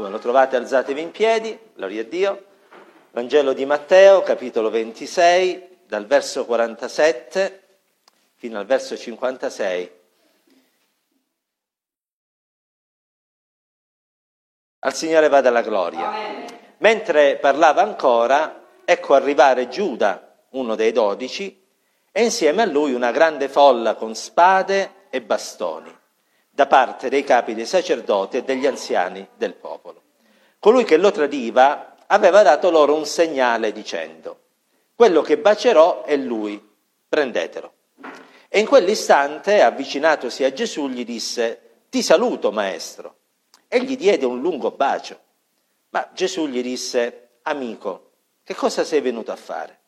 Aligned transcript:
Come 0.00 0.12
lo 0.12 0.18
trovate 0.18 0.56
alzatevi 0.56 1.02
in 1.02 1.10
piedi, 1.10 1.58
gloria 1.74 2.00
a 2.00 2.04
Dio. 2.04 2.44
Vangelo 3.10 3.52
di 3.52 3.66
Matteo, 3.66 4.22
capitolo 4.22 4.70
26, 4.70 5.80
dal 5.86 6.06
verso 6.06 6.46
47 6.46 7.62
fino 8.36 8.58
al 8.58 8.64
verso 8.64 8.96
56. 8.96 9.90
Al 14.78 14.94
Signore 14.94 15.28
vada 15.28 15.50
la 15.50 15.60
gloria. 15.60 16.08
Amen. 16.08 16.46
Mentre 16.78 17.36
parlava 17.36 17.82
ancora, 17.82 18.68
ecco 18.86 19.12
arrivare 19.12 19.68
Giuda, 19.68 20.34
uno 20.52 20.76
dei 20.76 20.92
dodici, 20.92 21.62
e 22.10 22.22
insieme 22.22 22.62
a 22.62 22.66
lui 22.66 22.94
una 22.94 23.10
grande 23.10 23.50
folla 23.50 23.94
con 23.96 24.14
spade 24.14 25.08
e 25.10 25.20
bastoni, 25.20 25.94
da 26.50 26.66
parte 26.66 27.08
dei 27.08 27.24
capi 27.24 27.54
dei 27.54 27.66
sacerdoti 27.66 28.38
e 28.38 28.42
degli 28.42 28.66
anziani 28.66 29.26
del 29.36 29.54
popolo. 29.54 30.02
Colui 30.58 30.84
che 30.84 30.96
lo 30.96 31.10
tradiva 31.10 31.96
aveva 32.06 32.42
dato 32.42 32.70
loro 32.70 32.94
un 32.94 33.06
segnale 33.06 33.72
dicendo, 33.72 34.38
quello 34.94 35.22
che 35.22 35.38
bacerò 35.38 36.04
è 36.04 36.16
lui, 36.16 36.62
prendetelo. 37.08 37.72
E 38.48 38.58
in 38.58 38.66
quell'istante, 38.66 39.62
avvicinatosi 39.62 40.44
a 40.44 40.52
Gesù, 40.52 40.88
gli 40.88 41.04
disse, 41.04 41.84
ti 41.88 42.02
saluto, 42.02 42.50
maestro. 42.50 43.14
E 43.68 43.82
gli 43.82 43.96
diede 43.96 44.26
un 44.26 44.40
lungo 44.40 44.72
bacio. 44.72 45.18
Ma 45.90 46.10
Gesù 46.12 46.48
gli 46.48 46.60
disse, 46.60 47.38
amico, 47.42 48.10
che 48.42 48.54
cosa 48.54 48.84
sei 48.84 49.00
venuto 49.00 49.30
a 49.32 49.36
fare? 49.36 49.78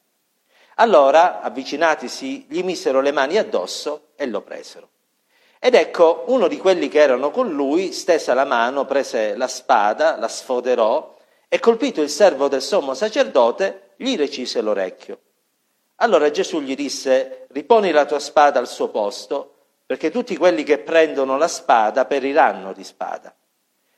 Allora, 0.77 1.41
avvicinatisi, 1.41 2.47
gli 2.49 2.63
misero 2.63 3.01
le 3.01 3.13
mani 3.13 3.37
addosso 3.37 4.13
e 4.17 4.27
lo 4.27 4.41
presero. 4.41 4.89
Ed 5.65 5.77
ecco, 5.77 6.25
uno 6.27 6.49
di 6.49 6.57
quelli 6.57 6.89
che 6.89 6.99
erano 6.99 7.31
con 7.31 7.53
lui 7.53 7.93
stesa 7.93 8.35
la 8.35 8.45
mano, 8.45 8.85
prese 8.85 9.37
la 9.37 9.47
spada, 9.47 10.17
la 10.17 10.27
sfoderò 10.27 11.17
e 11.49 11.61
colpito 11.61 12.03
il 12.03 12.09
servo 12.09 12.49
del 12.49 12.61
sommo 12.61 12.95
sacerdote, 12.95 13.91
gli 13.95 14.17
recise 14.17 14.61
l'orecchio. 14.61 15.21
Allora 15.99 16.33
Gesù 16.33 16.61
gli 16.61 16.75
disse, 16.75 17.47
riponi 17.51 17.93
la 17.93 18.07
tua 18.07 18.19
spada 18.19 18.59
al 18.59 18.67
suo 18.67 18.89
posto, 18.89 19.55
perché 19.87 20.11
tutti 20.11 20.37
quelli 20.37 20.65
che 20.65 20.79
prendono 20.79 21.39
la 21.39 21.47
spada 21.47 22.07
periranno 22.07 22.73
di 22.73 22.83
spada. 22.83 23.33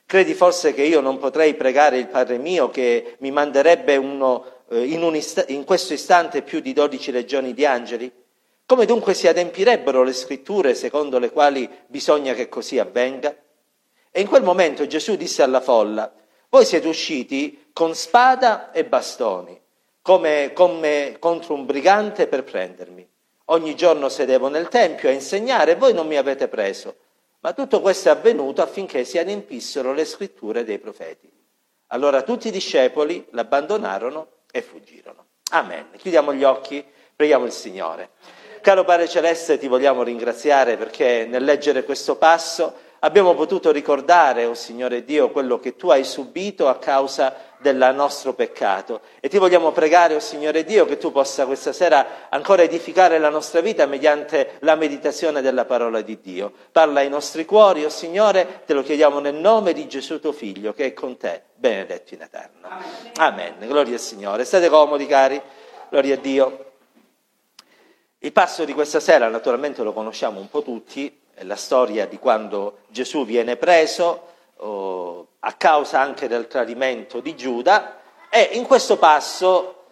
Credi 0.05 0.35
forse 0.35 0.71
che 0.71 0.83
io 0.83 1.01
non 1.01 1.17
potrei 1.17 1.55
pregare 1.55 1.97
il 1.97 2.09
Padre 2.09 2.37
mio 2.37 2.69
che 2.69 3.15
mi 3.21 3.31
manderebbe 3.31 3.95
uno, 3.95 4.45
eh, 4.69 4.83
in, 4.83 5.01
ist- 5.15 5.45
in 5.47 5.63
questo 5.63 5.93
istante 5.93 6.43
più 6.43 6.59
di 6.59 6.73
dodici 6.73 7.11
legioni 7.11 7.55
di 7.55 7.65
angeli? 7.65 8.11
Come 8.67 8.85
dunque 8.85 9.13
si 9.13 9.27
adempirebbero 9.27 10.01
le 10.01 10.13
scritture 10.13 10.73
secondo 10.73 11.19
le 11.19 11.29
quali 11.29 11.69
bisogna 11.85 12.33
che 12.33 12.49
così 12.49 12.79
avvenga? 12.79 13.35
E 14.09 14.21
in 14.21 14.27
quel 14.27 14.41
momento 14.41 14.87
Gesù 14.87 15.15
disse 15.15 15.43
alla 15.43 15.61
folla, 15.61 16.11
voi 16.49 16.65
siete 16.65 16.87
usciti 16.87 17.69
con 17.73 17.93
spada 17.93 18.71
e 18.71 18.83
bastoni, 18.85 19.61
come, 20.01 20.51
come 20.53 21.17
contro 21.19 21.53
un 21.53 21.65
brigante 21.65 22.25
per 22.25 22.43
prendermi. 22.43 23.07
Ogni 23.45 23.75
giorno 23.75 24.09
sedevo 24.09 24.47
nel 24.47 24.67
Tempio 24.69 25.09
a 25.09 25.11
insegnare 25.11 25.73
e 25.73 25.75
voi 25.75 25.93
non 25.93 26.07
mi 26.07 26.17
avete 26.17 26.47
preso. 26.47 26.95
Ma 27.41 27.53
tutto 27.53 27.81
questo 27.81 28.07
è 28.07 28.11
avvenuto 28.13 28.63
affinché 28.63 29.03
si 29.03 29.19
adempissero 29.19 29.93
le 29.93 30.05
scritture 30.05 30.63
dei 30.63 30.79
profeti. 30.79 31.31
Allora 31.87 32.23
tutti 32.23 32.47
i 32.47 32.51
discepoli 32.51 33.23
l'abbandonarono 33.29 34.27
e 34.49 34.63
fuggirono. 34.63 35.25
Amen. 35.51 35.89
Chiudiamo 35.95 36.33
gli 36.33 36.43
occhi, 36.43 36.83
preghiamo 37.15 37.45
il 37.45 37.51
Signore. 37.51 38.09
Caro 38.65 38.83
Padre 38.83 39.07
Celeste, 39.07 39.59
ti 39.59 39.67
vogliamo 39.67 40.01
ringraziare 40.01 40.75
perché 40.75 41.27
nel 41.29 41.43
leggere 41.43 41.83
questo 41.83 42.15
passo 42.15 42.73
abbiamo 43.01 43.35
potuto 43.35 43.71
ricordare, 43.71 44.45
oh 44.45 44.55
Signore 44.55 45.05
Dio, 45.05 45.29
quello 45.29 45.59
che 45.59 45.75
tu 45.75 45.91
hai 45.91 46.03
subito 46.03 46.67
a 46.67 46.79
causa 46.79 47.35
del 47.59 47.91
nostro 47.93 48.33
peccato. 48.33 49.01
E 49.19 49.29
ti 49.29 49.37
vogliamo 49.37 49.71
pregare, 49.71 50.15
oh 50.15 50.19
Signore 50.19 50.63
Dio, 50.63 50.87
che 50.87 50.97
tu 50.97 51.11
possa 51.11 51.45
questa 51.45 51.73
sera 51.73 52.27
ancora 52.29 52.63
edificare 52.63 53.19
la 53.19 53.29
nostra 53.29 53.61
vita 53.61 53.85
mediante 53.85 54.53
la 54.61 54.73
meditazione 54.73 55.41
della 55.41 55.65
parola 55.65 56.01
di 56.01 56.19
Dio. 56.19 56.51
Parla 56.71 57.01
ai 57.01 57.09
nostri 57.09 57.45
cuori, 57.45 57.85
oh 57.85 57.89
Signore, 57.89 58.63
te 58.65 58.73
lo 58.73 58.81
chiediamo 58.81 59.19
nel 59.19 59.35
nome 59.35 59.73
di 59.73 59.87
Gesù 59.87 60.19
tuo 60.19 60.31
Figlio, 60.31 60.73
che 60.73 60.85
è 60.85 60.93
con 60.93 61.17
te, 61.17 61.43
benedetto 61.53 62.15
in 62.15 62.21
eterno. 62.23 62.67
Amen. 63.17 63.53
Amen. 63.57 63.67
Gloria 63.67 63.93
al 63.93 63.99
Signore. 63.99 64.43
State 64.43 64.69
comodi, 64.69 65.05
cari. 65.05 65.39
Gloria 65.91 66.15
a 66.15 66.17
Dio. 66.17 66.64
Il 68.25 68.31
passo 68.31 68.65
di 68.65 68.73
questa 68.73 68.99
sera, 68.99 69.27
naturalmente, 69.27 69.83
lo 69.83 69.93
conosciamo 69.93 70.39
un 70.39 70.49
po' 70.49 70.63
tutti, 70.63 71.15
è 71.35 71.43
la 71.43 71.55
storia 71.55 72.07
di 72.07 72.17
quando 72.17 72.79
Gesù 72.87 73.23
viene 73.23 73.55
preso 73.55 74.29
oh, 74.55 75.27
a 75.41 75.53
causa 75.53 75.99
anche 75.99 76.27
del 76.27 76.47
tradimento 76.47 77.19
di 77.19 77.35
Giuda 77.35 77.99
e 78.31 78.49
in 78.53 78.65
questo 78.65 78.97
passo 78.97 79.83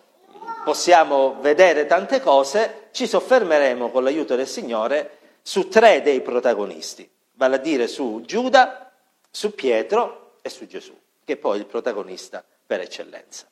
possiamo 0.64 1.36
vedere 1.42 1.86
tante 1.86 2.22
cose, 2.22 2.88
ci 2.90 3.06
soffermeremo 3.06 3.92
con 3.92 4.04
l'aiuto 4.04 4.36
del 4.36 4.48
Signore 4.48 5.18
su 5.44 5.68
tre 5.68 6.02
dei 6.02 6.22
protagonisti, 6.22 7.08
vale 7.34 7.58
a 7.58 7.60
dire 7.60 7.88
su 7.88 8.24
Giuda, 8.26 8.92
su 9.30 9.54
Pietro 9.54 10.38
e 10.42 10.50
su 10.50 10.66
Gesù, 10.66 11.00
che 11.24 11.34
è 11.34 11.38
poi 11.38 11.60
il 11.60 11.68
protagonista 11.68 12.44
per 12.66 12.80
eccellenza. 12.80 13.46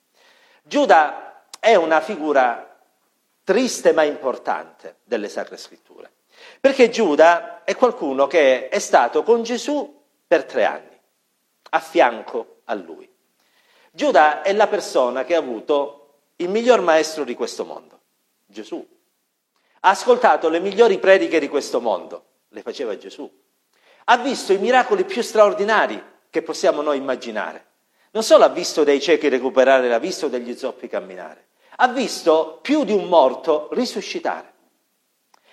Giuda 0.64 1.44
è 1.60 1.76
una 1.76 2.02
figura 2.02 2.71
triste 3.44 3.92
ma 3.94 4.04
importante 4.04 4.98
delle 5.04 5.30
Sacre 5.30 5.58
Scritture. 5.58 6.12
Perché 6.60 6.90
Giuda 6.90 7.64
è 7.64 7.76
qualcuno 7.76 8.28
che 8.28 8.70
è 8.70 8.80
stato 8.80 9.24
con 9.24 9.44
Gesù 9.44 10.02
per 10.26 10.46
tre 10.46 10.66
anni, 10.66 11.00
a 11.72 11.80
fianco 11.80 12.62
a 12.66 12.74
lui. 12.74 13.10
Giuda 13.92 14.42
è 14.42 14.54
la 14.54 14.68
persona 14.68 15.24
che 15.24 15.36
ha 15.36 15.40
avuto 15.40 15.98
il 16.38 16.50
miglior 16.50 16.82
maestro 16.82 17.24
di 17.24 17.36
questo 17.36 17.66
mondo, 17.66 18.00
Gesù. 18.46 18.86
Ha 19.82 19.90
ascoltato 19.90 20.50
le 20.50 20.60
migliori 20.60 20.98
prediche 21.00 21.40
di 21.40 21.48
questo 21.48 21.82
mondo, 21.82 22.26
le 22.50 22.62
faceva 22.62 22.98
Gesù. 22.98 23.30
Ha 24.06 24.18
visto 24.18 24.54
i 24.54 24.58
miracoli 24.58 25.04
più 25.04 25.22
straordinari 25.22 26.02
che 26.30 26.42
possiamo 26.42 26.82
noi 26.82 26.98
immaginare. 26.98 27.66
Non 28.12 28.24
solo 28.24 28.44
ha 28.44 28.50
visto 28.50 28.84
dei 28.84 29.02
ciechi 29.02 29.30
recuperare 29.30 29.88
la 29.88 30.00
vista 30.00 30.26
o 30.26 30.30
degli 30.30 30.56
zoppi 30.56 30.88
camminare, 30.88 31.48
ha 31.82 31.88
visto 31.88 32.60
più 32.62 32.84
di 32.84 32.92
un 32.92 33.06
morto 33.06 33.68
risuscitare. 33.72 34.54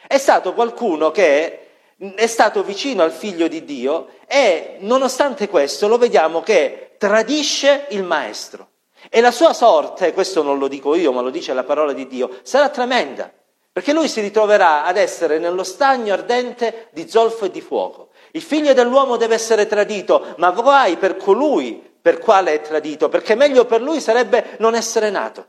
È 0.07 0.19
stato 0.19 0.53
qualcuno 0.53 1.11
che 1.11 1.69
è 2.15 2.27
stato 2.27 2.63
vicino 2.63 3.03
al 3.03 3.13
figlio 3.13 3.49
di 3.49 3.65
Dio 3.65 4.09
e 4.27 4.77
nonostante 4.81 5.49
questo 5.49 5.89
lo 5.89 5.97
vediamo 5.97 6.43
che 6.43 6.97
tradisce 6.99 7.87
il 7.91 8.05
maestro. 8.05 8.69
E 9.09 9.23
la 9.23 9.31
sua 9.31 9.55
sorte, 9.55 10.13
questo 10.13 10.43
non 10.43 10.59
lo 10.59 10.69
dico 10.69 10.95
io, 10.95 11.13
ma 11.13 11.23
lo 11.23 11.31
dice 11.31 11.55
la 11.55 11.65
parola 11.65 11.95
di 11.95 12.07
Dio, 12.07 12.41
sarà 12.43 12.69
tremenda, 12.69 13.33
perché 13.73 13.95
lui 13.95 14.09
si 14.09 14.21
ritroverà 14.21 14.85
ad 14.85 14.99
essere 14.99 15.39
nello 15.39 15.65
stagno 15.65 16.13
ardente 16.13 16.89
di 16.93 17.09
zolfo 17.09 17.47
e 17.47 17.51
di 17.51 17.63
fuoco. 17.63 18.11
Il 18.33 18.43
figlio 18.43 18.75
dell'uomo 18.75 19.17
deve 19.17 19.35
essere 19.35 19.67
tradito, 19.67 20.35
ma 20.37 20.51
guai 20.51 20.99
per 20.99 21.17
colui 21.17 21.83
per 22.03 22.19
quale 22.19 22.53
è 22.53 22.61
tradito, 22.61 23.09
perché 23.09 23.35
meglio 23.35 23.65
per 23.65 23.81
lui 23.81 24.01
sarebbe 24.01 24.57
non 24.59 24.75
essere 24.75 25.09
nato. 25.09 25.47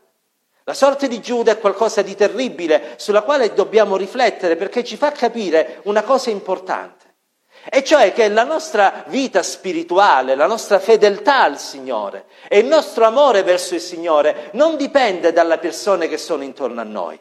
La 0.69 0.75
sorte 0.75 1.07
di 1.07 1.19
Giuda 1.19 1.53
è 1.53 1.57
qualcosa 1.57 2.03
di 2.03 2.13
terribile 2.13 2.94
sulla 2.97 3.24
quale 3.24 3.56
dobbiamo 3.56 3.97
riflettere 3.97 4.56
perché 4.56 4.84
ci 4.84 4.97
fa 4.97 5.12
capire 5.12 5.80
una 5.85 6.03
cosa 6.03 6.30
importante, 6.30 7.16
e 7.68 7.84
cioè 7.84 8.13
che 8.13 8.30
la 8.30 8.44
nostra 8.44 9.03
vita 9.07 9.41
spirituale, 9.41 10.35
la 10.35 10.46
nostra 10.46 10.78
fedeltà 10.78 11.41
al 11.41 11.57
Signore 11.57 12.25
e 12.47 12.59
il 12.59 12.68
nostro 12.68 13.07
amore 13.07 13.41
verso 13.41 13.74
il 13.74 13.81
Signore 13.81 14.52
non 14.53 14.78
dipende 14.78 15.34
dalle 15.34 15.57
persone 15.57 16.07
che 16.07 16.19
sono 16.19 16.44
intorno 16.44 16.81
a 16.81 16.84
noi 16.84 17.19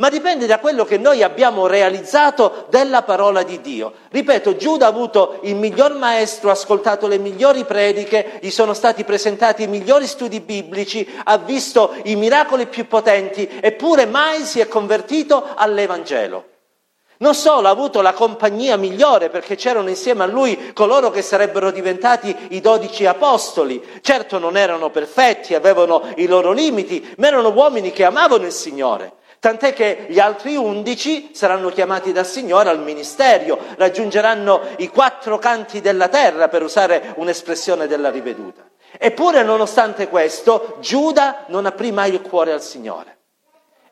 ma 0.00 0.10
dipende 0.10 0.46
da 0.46 0.60
quello 0.60 0.84
che 0.84 0.96
noi 0.96 1.24
abbiamo 1.24 1.66
realizzato 1.66 2.66
della 2.68 3.02
parola 3.02 3.42
di 3.42 3.60
Dio. 3.60 3.94
Ripeto, 4.10 4.54
Giuda 4.54 4.86
ha 4.86 4.90
avuto 4.90 5.40
il 5.42 5.56
miglior 5.56 5.94
maestro, 5.94 6.50
ha 6.50 6.52
ascoltato 6.52 7.08
le 7.08 7.18
migliori 7.18 7.64
prediche, 7.64 8.38
gli 8.40 8.50
sono 8.50 8.74
stati 8.74 9.02
presentati 9.02 9.64
i 9.64 9.66
migliori 9.66 10.06
studi 10.06 10.38
biblici, 10.38 11.06
ha 11.24 11.36
visto 11.38 11.96
i 12.04 12.14
miracoli 12.14 12.66
più 12.66 12.86
potenti, 12.86 13.48
eppure 13.60 14.06
mai 14.06 14.44
si 14.44 14.60
è 14.60 14.68
convertito 14.68 15.44
all'Evangelo. 15.56 16.44
Non 17.16 17.34
solo 17.34 17.66
ha 17.66 17.70
avuto 17.72 18.00
la 18.00 18.12
compagnia 18.12 18.76
migliore 18.76 19.30
perché 19.30 19.56
c'erano 19.56 19.88
insieme 19.88 20.22
a 20.22 20.26
lui 20.26 20.72
coloro 20.74 21.10
che 21.10 21.22
sarebbero 21.22 21.72
diventati 21.72 22.34
i 22.50 22.60
dodici 22.60 23.04
apostoli. 23.04 23.84
Certo 24.00 24.38
non 24.38 24.56
erano 24.56 24.90
perfetti, 24.90 25.56
avevano 25.56 26.04
i 26.14 26.28
loro 26.28 26.52
limiti, 26.52 27.14
ma 27.16 27.26
erano 27.26 27.48
uomini 27.48 27.90
che 27.90 28.04
amavano 28.04 28.46
il 28.46 28.52
Signore. 28.52 29.16
Tant'è 29.40 29.72
che 29.72 30.06
gli 30.08 30.18
altri 30.18 30.56
undici 30.56 31.30
saranno 31.32 31.70
chiamati 31.70 32.10
dal 32.10 32.26
Signore 32.26 32.70
al 32.70 32.82
ministero, 32.82 33.58
raggiungeranno 33.76 34.60
i 34.78 34.88
quattro 34.88 35.38
canti 35.38 35.80
della 35.80 36.08
terra, 36.08 36.48
per 36.48 36.62
usare 36.62 37.12
un'espressione 37.16 37.86
della 37.86 38.10
riveduta. 38.10 38.68
Eppure, 38.98 39.44
nonostante 39.44 40.08
questo, 40.08 40.76
Giuda 40.80 41.44
non 41.48 41.66
aprì 41.66 41.92
mai 41.92 42.12
il 42.12 42.20
cuore 42.20 42.52
al 42.52 42.62
Signore. 42.62 43.16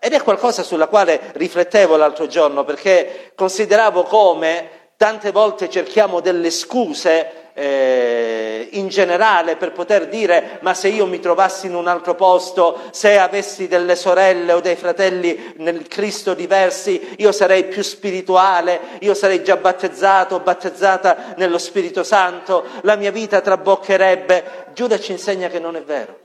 Ed 0.01 0.13
è 0.13 0.23
qualcosa 0.23 0.63
sulla 0.65 0.89
quale 0.89 1.31
riflettevo 1.35 1.97
l'altro 1.97 2.27
giorno, 2.27 2.65
perché 2.65 3.33
consideravo 3.37 4.03
come 4.03 4.91
tante 4.97 5.31
volte 5.31 5.71
cerchiamo 5.71 6.21
delle 6.21 6.51
scuse 6.51 7.46
eh, 7.59 8.69
in 8.73 8.89
generale 8.89 9.57
per 9.57 9.73
poter 9.73 10.09
dire 10.09 10.59
ma 10.61 10.75
se 10.75 10.89
io 10.89 11.07
mi 11.07 11.21
trovassi 11.21 11.67
in 11.67 11.75
un 11.75 11.89
altro 11.89 12.15
posto, 12.15 12.83
se 12.91 13.19
avessi 13.19 13.67
delle 13.67 13.97
sorelle 13.97 14.53
o 14.53 14.61
dei 14.61 14.77
fratelli 14.77 15.55
nel 15.57 15.89
Cristo 15.89 16.35
diversi, 16.35 17.15
io 17.17 17.33
sarei 17.33 17.65
più 17.65 17.83
spirituale, 17.83 18.81
io 19.01 19.15
sarei 19.15 19.43
già 19.43 19.57
battezzato, 19.57 20.41
battezzata 20.41 21.35
nello 21.37 21.57
Spirito 21.57 22.03
Santo, 22.03 22.67
la 22.83 22.97
mia 22.97 23.11
vita 23.11 23.41
traboccherebbe. 23.41 24.67
Giuda 24.75 25.01
ci 25.01 25.13
insegna 25.13 25.49
che 25.49 25.59
non 25.59 25.77
è 25.77 25.83
vero. 25.83 26.19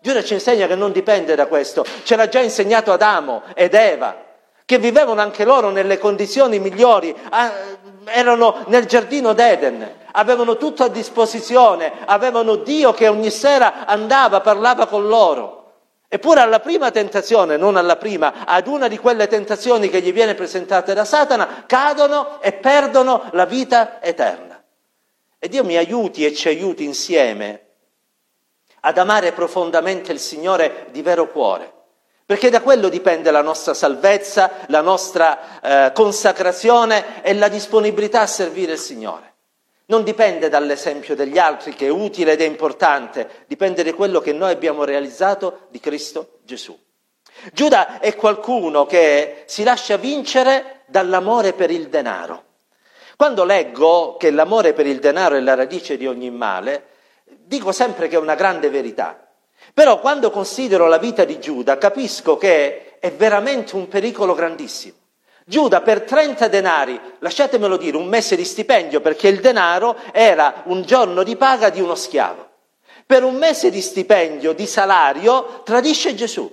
Giuda 0.00 0.22
ci 0.22 0.34
insegna 0.34 0.68
che 0.68 0.76
non 0.76 0.92
dipende 0.92 1.34
da 1.34 1.46
questo. 1.46 1.84
Ce 2.04 2.14
l'ha 2.14 2.28
già 2.28 2.40
insegnato 2.40 2.92
Adamo 2.92 3.42
ed 3.54 3.74
Eva 3.74 4.28
che 4.64 4.78
vivevano 4.78 5.20
anche 5.20 5.44
loro 5.44 5.70
nelle 5.70 5.98
condizioni 5.98 6.60
migliori, 6.60 7.12
ah, 7.30 7.52
erano 8.04 8.62
nel 8.68 8.86
giardino 8.86 9.32
d'Eden, 9.32 9.99
avevano 10.12 10.56
tutto 10.56 10.84
a 10.84 10.88
disposizione, 10.88 11.92
avevano 12.04 12.56
Dio 12.56 12.92
che 12.92 13.08
ogni 13.08 13.30
sera 13.30 13.86
andava, 13.86 14.40
parlava 14.40 14.86
con 14.86 15.06
loro. 15.06 15.58
Eppure 16.08 16.40
alla 16.40 16.60
prima 16.60 16.90
tentazione, 16.90 17.56
non 17.56 17.76
alla 17.76 17.96
prima, 17.96 18.44
ad 18.44 18.66
una 18.66 18.88
di 18.88 18.98
quelle 18.98 19.28
tentazioni 19.28 19.88
che 19.88 20.00
gli 20.00 20.12
viene 20.12 20.34
presentata 20.34 20.92
da 20.92 21.04
Satana, 21.04 21.64
cadono 21.66 22.40
e 22.40 22.52
perdono 22.52 23.28
la 23.32 23.44
vita 23.44 24.02
eterna. 24.02 24.62
E 25.38 25.48
Dio 25.48 25.64
mi 25.64 25.76
aiuti 25.76 26.24
e 26.24 26.34
ci 26.34 26.48
aiuti 26.48 26.84
insieme 26.84 27.66
ad 28.80 28.98
amare 28.98 29.32
profondamente 29.32 30.10
il 30.10 30.18
Signore 30.18 30.86
di 30.90 31.02
vero 31.02 31.30
cuore 31.30 31.78
perché 32.30 32.48
da 32.48 32.60
quello 32.60 32.88
dipende 32.88 33.32
la 33.32 33.42
nostra 33.42 33.74
salvezza, 33.74 34.52
la 34.68 34.82
nostra 34.82 35.88
eh, 35.88 35.92
consacrazione 35.92 37.24
e 37.24 37.34
la 37.34 37.48
disponibilità 37.48 38.20
a 38.20 38.26
servire 38.28 38.74
il 38.74 38.78
Signore. 38.78 39.29
Non 39.90 40.04
dipende 40.04 40.48
dall'esempio 40.48 41.16
degli 41.16 41.36
altri, 41.36 41.74
che 41.74 41.86
è 41.86 41.90
utile 41.90 42.32
ed 42.32 42.40
è 42.40 42.44
importante, 42.44 43.44
dipende 43.48 43.82
da 43.82 43.92
quello 43.92 44.20
che 44.20 44.32
noi 44.32 44.52
abbiamo 44.52 44.84
realizzato 44.84 45.66
di 45.70 45.80
Cristo 45.80 46.38
Gesù. 46.44 46.78
Giuda 47.52 47.98
è 47.98 48.14
qualcuno 48.14 48.86
che 48.86 49.42
si 49.46 49.64
lascia 49.64 49.96
vincere 49.96 50.82
dall'amore 50.86 51.54
per 51.54 51.72
il 51.72 51.88
denaro. 51.88 52.44
Quando 53.16 53.42
leggo 53.42 54.16
che 54.16 54.30
l'amore 54.30 54.74
per 54.74 54.86
il 54.86 55.00
denaro 55.00 55.34
è 55.34 55.40
la 55.40 55.54
radice 55.54 55.96
di 55.96 56.06
ogni 56.06 56.30
male, 56.30 56.84
dico 57.24 57.72
sempre 57.72 58.06
che 58.06 58.14
è 58.14 58.20
una 58.20 58.36
grande 58.36 58.70
verità. 58.70 59.28
Però 59.74 59.98
quando 59.98 60.30
considero 60.30 60.86
la 60.86 60.98
vita 60.98 61.24
di 61.24 61.40
Giuda 61.40 61.78
capisco 61.78 62.36
che 62.36 63.00
è 63.00 63.10
veramente 63.10 63.74
un 63.74 63.88
pericolo 63.88 64.34
grandissimo. 64.34 64.98
Giuda 65.50 65.80
per 65.80 66.02
30 66.02 66.46
denari, 66.46 67.00
lasciatemelo 67.18 67.76
dire, 67.76 67.96
un 67.96 68.06
mese 68.06 68.36
di 68.36 68.44
stipendio, 68.44 69.00
perché 69.00 69.26
il 69.26 69.40
denaro 69.40 69.96
era 70.12 70.62
un 70.66 70.82
giorno 70.82 71.24
di 71.24 71.34
paga 71.34 71.70
di 71.70 71.80
uno 71.80 71.96
schiavo. 71.96 72.48
Per 73.04 73.24
un 73.24 73.34
mese 73.34 73.68
di 73.68 73.80
stipendio, 73.80 74.52
di 74.52 74.64
salario, 74.64 75.62
tradisce 75.64 76.14
Gesù. 76.14 76.48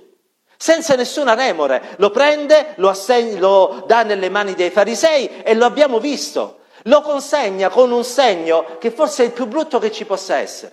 Senza 0.56 0.96
nessuna 0.96 1.34
remore, 1.34 1.94
lo 1.98 2.10
prende, 2.10 2.72
lo, 2.78 2.88
assegna, 2.88 3.38
lo 3.38 3.84
dà 3.86 4.02
nelle 4.02 4.30
mani 4.30 4.54
dei 4.54 4.70
farisei 4.70 5.44
e 5.44 5.54
lo 5.54 5.64
abbiamo 5.66 6.00
visto. 6.00 6.62
Lo 6.82 7.00
consegna 7.00 7.68
con 7.68 7.92
un 7.92 8.02
segno 8.02 8.78
che 8.80 8.90
forse 8.90 9.22
è 9.22 9.26
il 9.26 9.32
più 9.32 9.46
brutto 9.46 9.78
che 9.78 9.92
ci 9.92 10.06
possa 10.06 10.38
essere. 10.38 10.72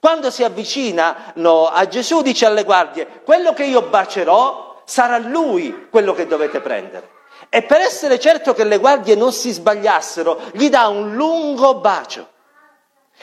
Quando 0.00 0.30
si 0.30 0.42
avvicinano 0.44 1.66
a 1.66 1.86
Gesù 1.86 2.22
dice 2.22 2.46
alle 2.46 2.64
guardie, 2.64 3.20
quello 3.22 3.52
che 3.52 3.64
io 3.64 3.82
bacerò 3.82 4.80
sarà 4.86 5.18
lui 5.18 5.88
quello 5.90 6.14
che 6.14 6.26
dovete 6.26 6.62
prendere. 6.62 7.18
E 7.52 7.62
per 7.62 7.80
essere 7.80 8.20
certo 8.20 8.54
che 8.54 8.62
le 8.62 8.78
guardie 8.78 9.16
non 9.16 9.32
si 9.32 9.50
sbagliassero, 9.50 10.40
gli 10.52 10.70
dà 10.70 10.86
un 10.86 11.16
lungo 11.16 11.80
bacio. 11.80 12.28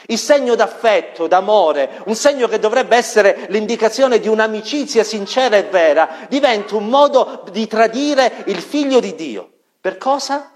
Il 0.06 0.18
segno 0.18 0.54
d'affetto, 0.54 1.26
d'amore, 1.26 2.02
un 2.04 2.14
segno 2.14 2.46
che 2.46 2.58
dovrebbe 2.58 2.94
essere 2.94 3.46
l'indicazione 3.48 4.20
di 4.20 4.28
un'amicizia 4.28 5.02
sincera 5.02 5.56
e 5.56 5.64
vera, 5.64 6.26
diventa 6.28 6.76
un 6.76 6.88
modo 6.88 7.42
di 7.50 7.66
tradire 7.66 8.44
il 8.46 8.60
figlio 8.60 9.00
di 9.00 9.14
Dio. 9.14 9.50
Per 9.80 9.96
cosa? 9.96 10.52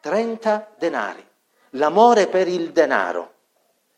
30 0.00 0.74
denari. 0.78 1.26
L'amore 1.70 2.28
per 2.28 2.46
il 2.46 2.70
denaro. 2.70 3.32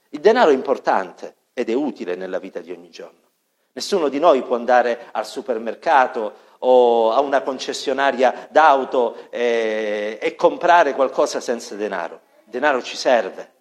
Il 0.08 0.20
denaro 0.20 0.50
è 0.50 0.54
importante 0.54 1.36
ed 1.52 1.68
è 1.68 1.74
utile 1.74 2.14
nella 2.14 2.38
vita 2.38 2.60
di 2.60 2.72
ogni 2.72 2.88
giorno. 2.88 3.26
Nessuno 3.74 4.08
di 4.08 4.18
noi 4.18 4.42
può 4.42 4.56
andare 4.56 5.08
al 5.12 5.26
supermercato 5.26 6.46
o 6.60 7.12
a 7.12 7.20
una 7.20 7.42
concessionaria 7.42 8.48
d'auto 8.50 9.28
e, 9.30 10.18
e 10.20 10.34
comprare 10.34 10.94
qualcosa 10.94 11.40
senza 11.40 11.74
denaro. 11.74 12.20
Il 12.44 12.50
denaro 12.50 12.82
ci 12.82 12.96
serve, 12.96 13.52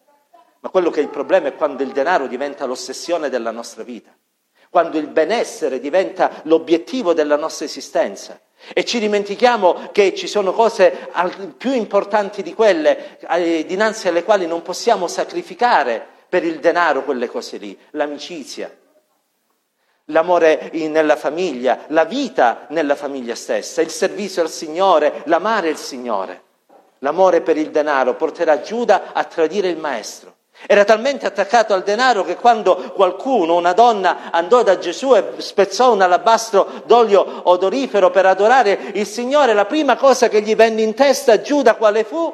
ma 0.60 0.70
quello 0.70 0.90
che 0.90 1.00
è 1.00 1.04
il 1.04 1.10
problema 1.10 1.48
è 1.48 1.56
quando 1.56 1.84
il 1.84 1.92
denaro 1.92 2.28
diventa 2.28 2.66
l'ossessione 2.66 3.30
della 3.30 3.52
nostra 3.52 3.84
vita, 3.84 4.16
quando 4.70 4.98
il 4.98 5.08
benessere 5.08 5.80
diventa 5.80 6.42
l'obiettivo 6.44 7.14
della 7.14 7.36
nostra 7.36 7.66
esistenza. 7.66 8.40
E 8.74 8.84
ci 8.86 9.00
dimentichiamo 9.00 9.90
che 9.92 10.16
ci 10.16 10.26
sono 10.26 10.52
cose 10.52 11.10
più 11.58 11.74
importanti 11.74 12.42
di 12.42 12.56
quelle 12.56 13.20
eh, 13.20 13.66
dinanzi 13.66 14.08
alle 14.08 14.24
quali 14.24 14.48
non 14.48 14.64
possiamo 14.64 15.08
sacrificare 15.08 16.06
per 16.28 16.44
il 16.44 16.60
denaro 16.60 17.04
quelle 17.04 17.28
cose 17.28 17.58
lì, 17.58 17.78
l'amicizia, 17.92 18.76
l'amore 20.08 20.70
nella 20.74 21.16
famiglia, 21.16 21.80
la 21.88 22.06
vita 22.06 22.66
nella 22.70 22.96
famiglia 22.96 23.36
stessa, 23.36 23.82
il 23.82 23.90
servizio 23.90 24.42
al 24.42 24.50
Signore, 24.50 25.22
l'amare 25.26 25.70
il 25.70 25.78
Signore. 25.78 26.44
L'amore 27.00 27.42
per 27.42 27.58
il 27.58 27.70
denaro 27.70 28.16
porterà 28.16 28.62
Giuda 28.62 29.14
a 29.14 29.24
tradire 29.24 29.70
il 29.70 29.78
maestro. 29.78 30.36
Era 30.66 30.84
talmente 30.86 31.28
attaccato 31.28 31.76
al 31.76 31.84
denaro 31.84 32.24
che 32.24 32.36
quando 32.36 32.92
qualcuno, 32.96 33.56
una 33.56 33.74
donna, 33.74 34.32
andò 34.32 34.64
da 34.64 34.80
Gesù 34.80 35.16
e 35.16 35.24
spezzò 35.38 35.94
un 35.94 36.02
alabastro 36.02 36.82
d'olio 36.86 37.42
odorifero 37.44 38.10
per 38.10 38.26
adorare 38.26 38.80
il 38.94 39.06
Signore, 39.06 39.54
la 39.54 39.66
prima 39.66 39.96
cosa 39.96 40.30
che 40.30 40.42
gli 40.42 40.56
venne 40.56 40.82
in 40.82 40.96
testa, 40.96 41.42
Giuda, 41.42 41.76
quale 41.76 42.04
fu? 42.04 42.34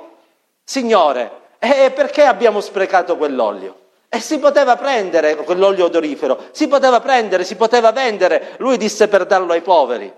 Signore, 0.63 1.31
e 1.59 1.91
perché 1.91 2.23
abbiamo 2.23 2.61
sprecato 2.61 3.17
quell'olio? 3.17 3.82
E 4.15 4.19
si 4.19 4.38
poteva 4.38 4.75
prendere 4.75 5.36
quell'olio 5.38 5.86
odorifero, 5.86 6.50
si 6.51 6.68
poteva 6.68 7.00
prendere, 7.00 7.44
si 7.44 7.56
poteva 7.56 7.92
vendere. 7.92 8.54
Lui 8.57 8.77
disse 8.77 9.07
per 9.07 9.25
darlo 9.25 9.54
ai 9.54 9.62
poveri, 9.62 10.13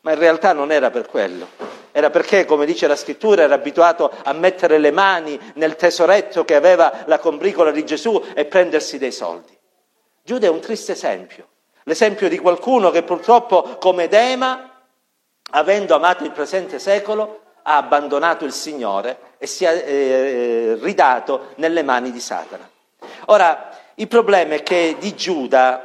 ma 0.00 0.12
in 0.12 0.18
realtà 0.18 0.54
non 0.54 0.72
era 0.72 0.88
per 0.88 1.06
quello. 1.06 1.46
Era 1.92 2.08
perché, 2.08 2.46
come 2.46 2.64
dice 2.64 2.86
la 2.86 2.96
scrittura, 2.96 3.42
era 3.42 3.52
abituato 3.52 4.10
a 4.22 4.32
mettere 4.32 4.78
le 4.78 4.90
mani 4.92 5.38
nel 5.56 5.76
tesoretto 5.76 6.46
che 6.46 6.54
aveva 6.54 7.04
la 7.04 7.18
combricola 7.18 7.70
di 7.70 7.84
Gesù 7.84 8.18
e 8.32 8.46
prendersi 8.46 8.96
dei 8.96 9.12
soldi. 9.12 9.54
Giuda 10.22 10.46
è 10.46 10.48
un 10.50 10.60
triste 10.60 10.92
esempio, 10.92 11.48
l'esempio 11.82 12.30
di 12.30 12.38
qualcuno 12.38 12.90
che 12.90 13.02
purtroppo, 13.02 13.76
come 13.78 14.08
Dema, 14.08 14.70
avendo 15.50 15.94
amato 15.94 16.24
il 16.24 16.30
presente 16.30 16.78
secolo, 16.78 17.42
ha 17.62 17.76
abbandonato 17.76 18.46
il 18.46 18.52
Signore 18.52 19.18
e 19.36 19.46
si 19.46 19.66
è 19.66 19.84
eh, 19.86 20.78
ridato 20.80 21.48
nelle 21.56 21.82
mani 21.82 22.10
di 22.10 22.20
Satana. 22.20 22.72
Ora, 23.26 23.70
il 23.94 24.08
problema 24.08 24.54
è 24.54 24.62
che 24.62 24.96
di 24.98 25.14
Giuda 25.14 25.82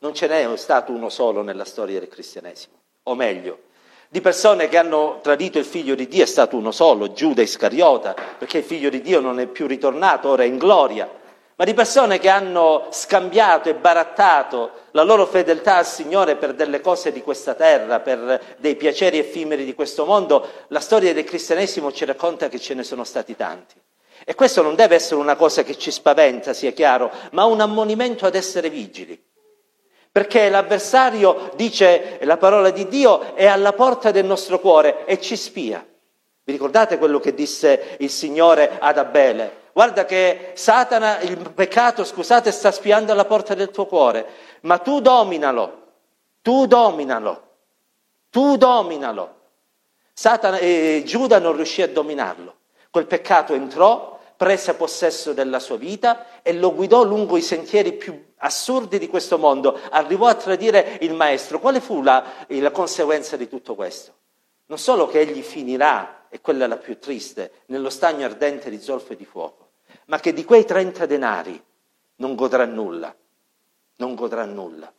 non 0.00 0.14
ce 0.14 0.26
n'è 0.26 0.56
stato 0.56 0.92
uno 0.92 1.08
solo 1.08 1.42
nella 1.42 1.64
storia 1.64 1.98
del 1.98 2.08
cristianesimo, 2.08 2.74
o 3.04 3.14
meglio, 3.14 3.60
di 4.08 4.20
persone 4.20 4.68
che 4.68 4.78
hanno 4.78 5.18
tradito 5.22 5.58
il 5.58 5.64
figlio 5.64 5.94
di 5.94 6.08
Dio 6.08 6.22
è 6.22 6.26
stato 6.26 6.56
uno 6.56 6.70
solo, 6.70 7.12
Giuda 7.12 7.42
Iscariota, 7.42 8.14
perché 8.38 8.58
il 8.58 8.64
figlio 8.64 8.88
di 8.90 9.02
Dio 9.02 9.20
non 9.20 9.40
è 9.40 9.46
più 9.46 9.66
ritornato, 9.66 10.30
ora 10.30 10.44
è 10.44 10.46
in 10.46 10.56
gloria, 10.56 11.10
ma 11.56 11.64
di 11.64 11.74
persone 11.74 12.18
che 12.18 12.28
hanno 12.28 12.86
scambiato 12.90 13.68
e 13.68 13.74
barattato 13.74 14.70
la 14.92 15.02
loro 15.02 15.26
fedeltà 15.26 15.76
al 15.76 15.86
Signore 15.86 16.36
per 16.36 16.54
delle 16.54 16.80
cose 16.80 17.10
di 17.10 17.20
questa 17.20 17.54
terra, 17.54 18.00
per 18.00 18.56
dei 18.58 18.76
piaceri 18.76 19.18
effimeri 19.18 19.64
di 19.64 19.74
questo 19.74 20.04
mondo, 20.04 20.46
la 20.68 20.80
storia 20.80 21.12
del 21.12 21.24
cristianesimo 21.24 21.92
ci 21.92 22.04
racconta 22.04 22.48
che 22.48 22.60
ce 22.60 22.74
ne 22.74 22.84
sono 22.84 23.02
stati 23.02 23.34
tanti. 23.34 23.74
E 24.28 24.34
questo 24.34 24.60
non 24.60 24.74
deve 24.74 24.96
essere 24.96 25.18
una 25.18 25.36
cosa 25.36 25.62
che 25.62 25.78
ci 25.78 25.90
spaventa, 25.90 26.52
sia 26.52 26.72
chiaro, 26.72 27.10
ma 27.30 27.46
un 27.46 27.62
ammonimento 27.62 28.26
ad 28.26 28.34
essere 28.34 28.68
vigili. 28.68 29.18
Perché 30.12 30.50
l'avversario, 30.50 31.50
dice 31.54 32.18
la 32.24 32.36
parola 32.36 32.68
di 32.68 32.86
Dio, 32.88 33.34
è 33.34 33.46
alla 33.46 33.72
porta 33.72 34.10
del 34.10 34.26
nostro 34.26 34.60
cuore 34.60 35.06
e 35.06 35.18
ci 35.18 35.34
spia. 35.34 35.82
Vi 36.44 36.52
ricordate 36.52 36.98
quello 36.98 37.20
che 37.20 37.32
disse 37.32 37.96
il 38.00 38.10
Signore 38.10 38.76
ad 38.78 38.98
Abele? 38.98 39.70
Guarda 39.72 40.04
che 40.04 40.50
Satana, 40.52 41.20
il 41.20 41.38
peccato, 41.54 42.04
scusate, 42.04 42.52
sta 42.52 42.70
spiando 42.70 43.12
alla 43.12 43.24
porta 43.24 43.54
del 43.54 43.70
tuo 43.70 43.86
cuore, 43.86 44.26
ma 44.60 44.76
tu 44.76 45.00
dominalo, 45.00 45.86
tu 46.42 46.66
dominalo, 46.66 47.42
tu 48.28 48.58
dominalo. 48.58 49.36
Satana, 50.12 50.58
eh, 50.58 51.00
Giuda 51.06 51.38
non 51.38 51.56
riuscì 51.56 51.80
a 51.80 51.88
dominarlo. 51.88 52.56
Quel 52.90 53.06
peccato 53.06 53.54
entrò, 53.54 54.16
prese 54.38 54.74
possesso 54.74 55.32
della 55.32 55.58
sua 55.58 55.76
vita 55.76 56.42
e 56.42 56.52
lo 56.52 56.72
guidò 56.72 57.02
lungo 57.02 57.36
i 57.36 57.42
sentieri 57.42 57.92
più 57.92 58.26
assurdi 58.36 59.00
di 59.00 59.08
questo 59.08 59.36
mondo, 59.36 59.76
arrivò 59.90 60.28
a 60.28 60.36
tradire 60.36 60.98
il 61.00 61.12
maestro. 61.12 61.58
Quale 61.58 61.80
fu 61.80 62.02
la, 62.02 62.24
la 62.46 62.70
conseguenza 62.70 63.36
di 63.36 63.48
tutto 63.48 63.74
questo? 63.74 64.12
Non 64.66 64.78
solo 64.78 65.08
che 65.08 65.18
egli 65.18 65.42
finirà, 65.42 66.26
e 66.28 66.40
quella 66.40 66.66
è 66.66 66.68
la 66.68 66.76
più 66.76 67.00
triste, 67.00 67.62
nello 67.66 67.90
stagno 67.90 68.26
ardente 68.26 68.70
di 68.70 68.80
zolfo 68.80 69.14
e 69.14 69.16
di 69.16 69.24
fuoco, 69.24 69.70
ma 70.06 70.20
che 70.20 70.32
di 70.32 70.44
quei 70.44 70.64
30 70.64 71.04
denari 71.06 71.60
non 72.16 72.36
godrà 72.36 72.64
nulla, 72.64 73.12
non 73.96 74.14
godrà 74.14 74.44
nulla. 74.44 74.92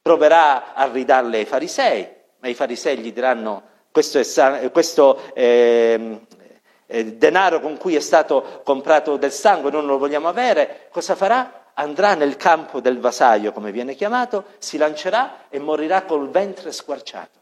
Proverà 0.00 0.72
a 0.72 0.90
ridarle 0.90 1.36
ai 1.36 1.44
farisei, 1.44 2.08
ma 2.38 2.48
i 2.48 2.54
farisei 2.54 2.96
gli 2.96 3.12
diranno 3.12 3.62
questo, 3.90 4.18
è, 4.20 4.70
questo 4.70 5.20
eh, 5.34 6.20
eh, 6.90 7.16
denaro 7.16 7.60
con 7.60 7.76
cui 7.76 7.94
è 7.94 8.00
stato 8.00 8.62
comprato 8.64 9.16
del 9.16 9.30
sangue, 9.30 9.70
non 9.70 9.86
lo 9.86 9.98
vogliamo 9.98 10.26
avere, 10.26 10.88
cosa 10.90 11.14
farà? 11.14 11.70
Andrà 11.74 12.14
nel 12.14 12.36
campo 12.36 12.80
del 12.80 12.98
vasaio, 12.98 13.52
come 13.52 13.70
viene 13.70 13.94
chiamato, 13.94 14.46
si 14.58 14.78
lancerà 14.78 15.48
e 15.48 15.60
morirà 15.60 16.02
col 16.02 16.30
ventre 16.30 16.72
squarciato, 16.72 17.38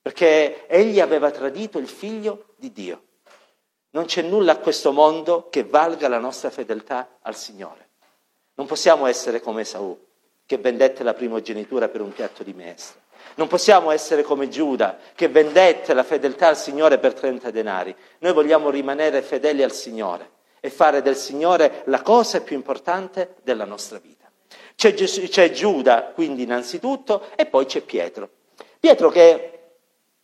perché 0.00 0.66
egli 0.68 1.00
aveva 1.00 1.30
tradito 1.30 1.78
il 1.78 1.88
figlio 1.88 2.54
di 2.56 2.72
Dio. 2.72 3.02
Non 3.90 4.04
c'è 4.06 4.22
nulla 4.22 4.52
a 4.52 4.58
questo 4.58 4.92
mondo 4.92 5.48
che 5.50 5.64
valga 5.64 6.08
la 6.08 6.18
nostra 6.18 6.50
fedeltà 6.50 7.18
al 7.22 7.34
Signore. 7.34 7.88
Non 8.54 8.66
possiamo 8.66 9.06
essere 9.06 9.40
come 9.40 9.62
Esaù, 9.62 9.98
che 10.46 10.58
vendette 10.58 11.02
la 11.02 11.14
primogenitura 11.14 11.88
per 11.88 12.00
un 12.00 12.12
piatto 12.12 12.42
di 12.42 12.52
minestra. 12.52 13.00
Non 13.36 13.48
possiamo 13.48 13.90
essere 13.90 14.22
come 14.22 14.48
Giuda, 14.48 14.98
che 15.14 15.28
vendette 15.28 15.94
la 15.94 16.02
fedeltà 16.02 16.48
al 16.48 16.56
Signore 16.56 16.98
per 16.98 17.14
30 17.14 17.50
denari. 17.50 17.94
Noi 18.18 18.32
vogliamo 18.32 18.70
rimanere 18.70 19.22
fedeli 19.22 19.62
al 19.62 19.72
Signore 19.72 20.30
e 20.60 20.70
fare 20.70 21.02
del 21.02 21.16
Signore 21.16 21.82
la 21.86 22.00
cosa 22.00 22.40
più 22.40 22.56
importante 22.56 23.36
della 23.42 23.64
nostra 23.64 23.98
vita. 23.98 24.30
C'è, 24.74 24.94
Gesù, 24.94 25.22
c'è 25.28 25.50
Giuda, 25.50 26.12
quindi 26.14 26.42
innanzitutto, 26.42 27.28
e 27.36 27.46
poi 27.46 27.66
c'è 27.66 27.82
Pietro. 27.82 28.28
Pietro 28.80 29.10
che 29.10 29.60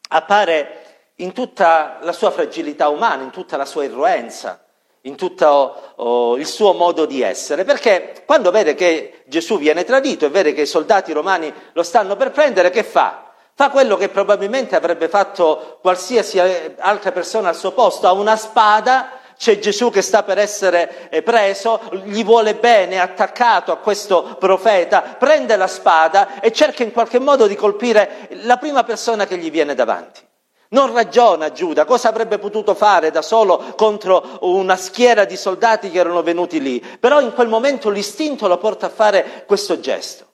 appare 0.09 1.11
in 1.17 1.33
tutta 1.33 1.99
la 2.01 2.13
sua 2.13 2.31
fragilità 2.31 2.89
umana, 2.89 3.23
in 3.23 3.31
tutta 3.31 3.57
la 3.57 3.67
sua 3.67 3.85
irruenza, 3.85 4.65
in 5.03 5.17
tutto 5.17 5.95
oh, 5.97 6.37
il 6.37 6.47
suo 6.47 6.73
modo 6.75 7.07
di 7.07 7.23
essere, 7.23 7.65
perché 7.65 8.23
quando 8.25 8.51
vede 8.51 8.75
che 8.75 9.23
Gesù 9.27 9.59
viene 9.59 9.85
tradito 9.85 10.27
e 10.27 10.31
vede 10.31 10.53
che 10.53 10.63
i 10.63 10.67
soldati 10.67 11.13
romani 11.13 11.53
lo 11.73 11.83
stanno 11.83 12.17
per 12.17 12.31
prendere, 12.31 12.71
che 12.71 12.85
fa? 12.85 13.31
Fa 13.55 13.71
quello 13.71 13.97
che 13.97 14.09
probabilmente 14.09 14.77
avrebbe 14.77 15.09
fatto 15.09 15.79
qualsiasi 15.81 16.39
altra 16.79 17.13
persona 17.13 17.49
al 17.49 17.57
suo 17.57 17.73
posto, 17.73 18.07
ha 18.07 18.13
una 18.13 18.37
spada, 18.37 19.21
c'è 19.37 19.59
Gesù 19.59 19.91
che 19.91 20.03
sta 20.03 20.23
per 20.23 20.39
essere 20.39 21.11
eh, 21.11 21.23
preso, 21.23 21.81
gli 22.05 22.25
vuole 22.25 22.55
bene, 22.55 23.01
attaccato 23.01 23.73
a 23.73 23.79
questo 23.79 24.37
profeta, 24.39 25.17
prende 25.19 25.57
la 25.57 25.67
spada 25.67 26.41
e 26.41 26.53
cerca 26.53 26.85
in 26.85 26.93
qualche 26.93 27.19
modo 27.19 27.49
di 27.49 27.57
colpire 27.57 28.29
la 28.43 28.57
prima 28.57 28.85
persona 28.85 29.27
che 29.27 29.37
gli 29.37 29.51
viene 29.51 29.75
davanti. 29.75 30.31
Non 30.73 30.93
ragiona 30.93 31.53
Giuda, 31.53 31.85
cosa 31.85 32.09
avrebbe 32.09 32.39
potuto 32.39 32.75
fare 32.75 33.11
da 33.11 33.21
solo 33.21 33.75
contro 33.77 34.39
una 34.41 34.77
schiera 34.77 35.27
di 35.27 35.37
soldati 35.37 35.91
che 35.91 35.99
erano 35.99 36.23
venuti 36.23 36.63
lì? 36.63 36.83
Però 36.99 37.21
in 37.21 37.35
quel 37.35 37.49
momento 37.49 37.91
l'istinto 37.91 38.49
lo 38.49 38.57
porta 38.57 38.87
a 38.87 38.91
fare 38.91 39.45
questo 39.47 39.81
gesto. 39.81 40.27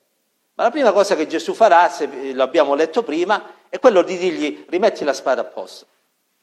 Ma 0.54 0.62
la 0.64 0.70
prima 0.70 0.92
cosa 0.92 1.16
che 1.16 1.26
Gesù 1.26 1.54
farà, 1.54 1.88
se 1.88 2.32
lo 2.32 2.42
abbiamo 2.44 2.76
letto 2.76 3.02
prima, 3.02 3.42
è 3.68 3.80
quello 3.80 4.02
di 4.02 4.16
dirgli 4.16 4.64
rimetti 4.68 5.02
la 5.02 5.12
spada 5.12 5.40
a 5.40 5.44
posto. 5.44 5.86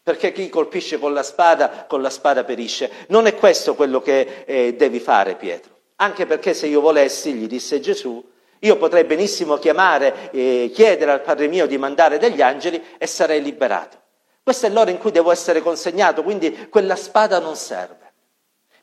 Perché 0.04 0.34
chi 0.34 0.50
colpisce 0.50 1.00
con 1.00 1.14
la 1.14 1.24
spada, 1.24 1.86
con 1.88 2.02
la 2.02 2.10
spada 2.10 2.44
perisce. 2.44 2.92
Non 3.08 3.28
è 3.28 3.36
questo 3.36 3.76
quello 3.76 4.02
che 4.02 4.44
eh, 4.46 4.76
devi 4.76 5.00
fare, 5.00 5.36
Pietro. 5.36 5.72
Anche 5.98 6.26
perché 6.26 6.54
se 6.54 6.68
io 6.68 6.82
volessi, 6.82 7.34
gli 7.34 7.48
disse 7.48 7.80
Gesù, 7.80 8.24
io 8.60 8.78
potrei 8.78 9.04
benissimo 9.04 9.58
chiamare 9.58 10.32
e 10.32 10.72
chiedere 10.74 11.12
al 11.12 11.22
Padre 11.22 11.48
mio 11.48 11.68
di 11.68 11.78
mandare 11.78 12.18
degli 12.18 12.42
angeli 12.42 12.82
e 12.98 13.08
sarei 13.08 13.42
liberato. 13.42 13.98
Questo 14.42 14.68
è 14.68 14.70
l'ora 14.70 14.92
in 14.92 14.98
cui 14.98 15.12
devo 15.12 15.32
essere 15.32 15.62
consegnato, 15.62 16.24
quindi 16.24 16.68
quella 16.70 16.96
spada 16.96 17.40
non 17.40 17.56
serve. 17.56 18.04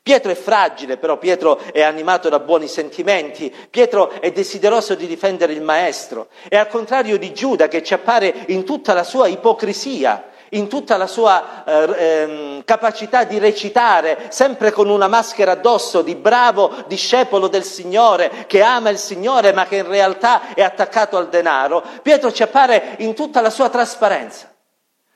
Pietro 0.03 0.31
è 0.31 0.35
fragile, 0.35 0.97
però 0.97 1.17
Pietro 1.17 1.57
è 1.71 1.81
animato 1.81 2.27
da 2.27 2.39
buoni 2.39 2.67
sentimenti, 2.67 3.53
Pietro 3.69 4.09
è 4.19 4.33
desideroso 4.33 4.95
di 4.95 5.07
difendere 5.07 5.53
il 5.53 5.61
Maestro, 5.61 6.27
e 6.49 6.57
al 6.57 6.67
contrario 6.67 7.17
di 7.17 7.33
Giuda 7.33 7.69
che 7.69 7.81
ci 7.81 7.93
appare 7.93 8.43
in 8.47 8.65
tutta 8.65 8.91
la 8.93 9.05
sua 9.05 9.27
ipocrisia, 9.27 10.31
in 10.53 10.67
tutta 10.67 10.97
la 10.97 11.07
sua 11.07 11.63
eh, 11.65 11.95
ehm, 11.97 12.63
capacità 12.63 13.23
di 13.23 13.37
recitare, 13.37 14.25
sempre 14.29 14.71
con 14.71 14.89
una 14.89 15.07
maschera 15.07 15.51
addosso 15.51 16.01
di 16.01 16.15
bravo 16.15 16.83
discepolo 16.87 17.47
del 17.47 17.63
Signore, 17.63 18.45
che 18.47 18.61
ama 18.61 18.89
il 18.89 18.97
Signore 18.97 19.53
ma 19.53 19.65
che 19.65 19.77
in 19.77 19.87
realtà 19.87 20.53
è 20.53 20.61
attaccato 20.61 21.17
al 21.17 21.29
denaro, 21.29 21.83
Pietro 22.01 22.31
ci 22.31 22.43
appare 22.43 22.95
in 22.99 23.13
tutta 23.13 23.41
la 23.41 23.49
sua 23.49 23.69
trasparenza. 23.69 24.51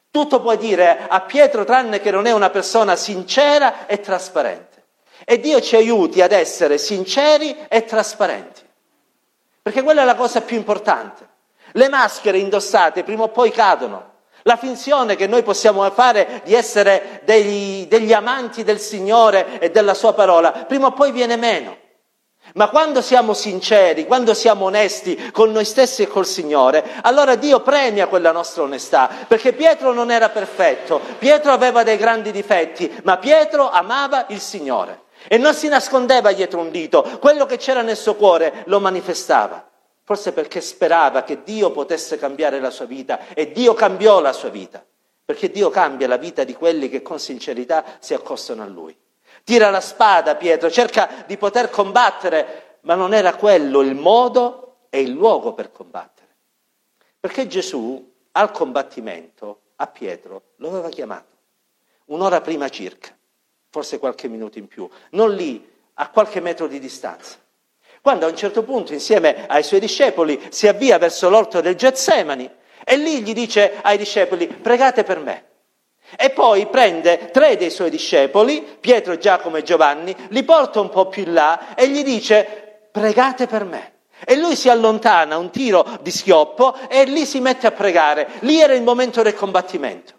Tutto 0.09 0.41
puoi 0.41 0.57
dire 0.57 1.05
a 1.07 1.21
Pietro 1.21 1.63
tranne 1.63 1.99
che 1.99 2.11
non 2.11 2.25
è 2.25 2.31
una 2.31 2.49
persona 2.49 2.95
sincera 2.95 3.85
e 3.85 3.99
trasparente. 3.99 4.85
E 5.25 5.39
Dio 5.39 5.61
ci 5.61 5.75
aiuti 5.75 6.21
ad 6.21 6.31
essere 6.31 6.77
sinceri 6.77 7.55
e 7.67 7.85
trasparenti. 7.85 8.61
Perché 9.61 9.83
quella 9.83 10.03
è 10.03 10.05
la 10.05 10.15
cosa 10.15 10.41
più 10.41 10.55
importante. 10.55 11.27
Le 11.73 11.89
maschere 11.89 12.37
indossate 12.37 13.03
prima 13.03 13.23
o 13.23 13.29
poi 13.29 13.51
cadono. 13.51 14.06
La 14.47 14.55
finzione 14.55 15.17
che 15.17 15.27
noi 15.27 15.43
possiamo 15.43 15.87
fare 15.91 16.41
di 16.45 16.53
essere 16.53 17.19
degli, 17.25 17.85
degli 17.87 18.13
amanti 18.13 18.63
del 18.63 18.79
Signore 18.79 19.59
e 19.59 19.71
della 19.71 19.93
Sua 19.93 20.13
parola, 20.13 20.51
prima 20.51 20.87
o 20.87 20.93
poi 20.93 21.11
viene 21.11 21.35
meno. 21.35 21.75
Ma 22.53 22.69
quando 22.69 23.01
siamo 23.01 23.33
sinceri, 23.33 24.05
quando 24.05 24.33
siamo 24.33 24.63
onesti 24.63 25.31
con 25.33 25.51
noi 25.51 25.65
stessi 25.65 26.03
e 26.03 26.07
col 26.07 26.25
Signore, 26.25 26.81
allora 27.01 27.35
Dio 27.35 27.59
premia 27.59 28.07
quella 28.07 28.31
nostra 28.31 28.63
onestà, 28.63 29.09
perché 29.27 29.51
Pietro 29.51 29.91
non 29.91 30.11
era 30.11 30.29
perfetto, 30.29 31.01
Pietro 31.17 31.51
aveva 31.51 31.83
dei 31.83 31.97
grandi 31.97 32.31
difetti, 32.31 33.01
ma 33.03 33.17
Pietro 33.17 33.69
amava 33.69 34.27
il 34.29 34.39
Signore 34.39 35.07
e 35.27 35.37
non 35.37 35.55
si 35.55 35.67
nascondeva 35.67 36.31
dietro 36.31 36.61
un 36.61 36.71
dito, 36.71 37.01
quello 37.19 37.45
che 37.45 37.57
c'era 37.57 37.81
nel 37.81 37.97
suo 37.97 38.15
cuore 38.15 38.63
lo 38.67 38.79
manifestava 38.79 39.66
forse 40.07 40.31
perché 40.31 40.61
sperava 40.61 41.23
che 41.23 41.43
Dio 41.43 41.69
potesse 41.71 42.17
cambiare 42.17 42.61
la 42.61 42.69
sua 42.69 42.85
vita 42.85 43.27
e 43.33 43.51
Dio 43.51 43.73
cambiò 43.73 44.21
la 44.21 44.31
sua 44.31 44.47
vita, 44.47 44.81
perché 45.25 45.51
Dio 45.51 45.69
cambia 45.69 46.07
la 46.07 46.15
vita 46.15 46.45
di 46.45 46.53
quelli 46.53 46.87
che 46.87 47.01
con 47.01 47.19
sincerità 47.19 47.97
si 47.99 48.13
accostano 48.13 48.63
a 48.63 48.67
Lui. 48.67 48.97
Tira 49.43 49.69
la 49.69 49.81
spada 49.81 50.37
Pietro, 50.37 50.71
cerca 50.71 51.25
di 51.27 51.35
poter 51.35 51.69
combattere, 51.69 52.77
ma 52.83 52.95
non 52.95 53.13
era 53.13 53.35
quello 53.35 53.81
il 53.81 53.95
modo 53.95 54.77
e 54.89 55.01
il 55.01 55.09
luogo 55.09 55.51
per 55.51 55.73
combattere. 55.73 56.35
Perché 57.19 57.45
Gesù 57.47 58.13
al 58.31 58.51
combattimento 58.51 59.63
a 59.75 59.87
Pietro 59.87 60.53
lo 60.55 60.69
aveva 60.69 60.87
chiamato, 60.87 61.35
un'ora 62.05 62.39
prima 62.39 62.69
circa, 62.69 63.09
forse 63.69 63.99
qualche 63.99 64.29
minuto 64.29 64.57
in 64.57 64.69
più, 64.69 64.87
non 65.11 65.35
lì, 65.35 65.69
a 65.95 66.09
qualche 66.11 66.39
metro 66.39 66.67
di 66.67 66.79
distanza 66.79 67.45
quando 68.07 68.25
a 68.25 68.29
un 68.29 68.37
certo 68.37 68.63
punto 68.63 68.93
insieme 68.93 69.43
ai 69.49 69.63
suoi 69.63 69.81
discepoli 69.81 70.41
si 70.47 70.65
avvia 70.65 70.97
verso 70.97 71.27
l'orto 71.27 71.59
del 71.59 71.75
Getsemani 71.75 72.49
e 72.85 72.95
lì 72.95 73.21
gli 73.21 73.33
dice 73.33 73.79
ai 73.81 73.97
discepoli 73.97 74.47
pregate 74.47 75.03
per 75.03 75.19
me. 75.19 75.43
E 76.17 76.29
poi 76.29 76.67
prende 76.67 77.31
tre 77.31 77.57
dei 77.57 77.69
suoi 77.69 77.89
discepoli, 77.89 78.65
Pietro, 78.79 79.17
Giacomo 79.17 79.57
e 79.57 79.63
Giovanni, 79.63 80.15
li 80.29 80.43
porta 80.43 80.79
un 80.79 80.87
po' 80.87 81.07
più 81.07 81.23
in 81.23 81.33
là 81.33 81.75
e 81.75 81.89
gli 81.89 82.01
dice 82.01 82.87
pregate 82.93 83.45
per 83.45 83.65
me. 83.65 83.95
E 84.25 84.37
lui 84.37 84.55
si 84.55 84.69
allontana 84.69 85.37
un 85.37 85.49
tiro 85.49 85.85
di 86.01 86.09
schioppo 86.09 86.75
e 86.87 87.03
lì 87.03 87.25
si 87.25 87.41
mette 87.41 87.67
a 87.67 87.71
pregare. 87.71 88.29
Lì 88.39 88.61
era 88.61 88.73
il 88.73 88.83
momento 88.83 89.21
del 89.21 89.35
combattimento. 89.35 90.13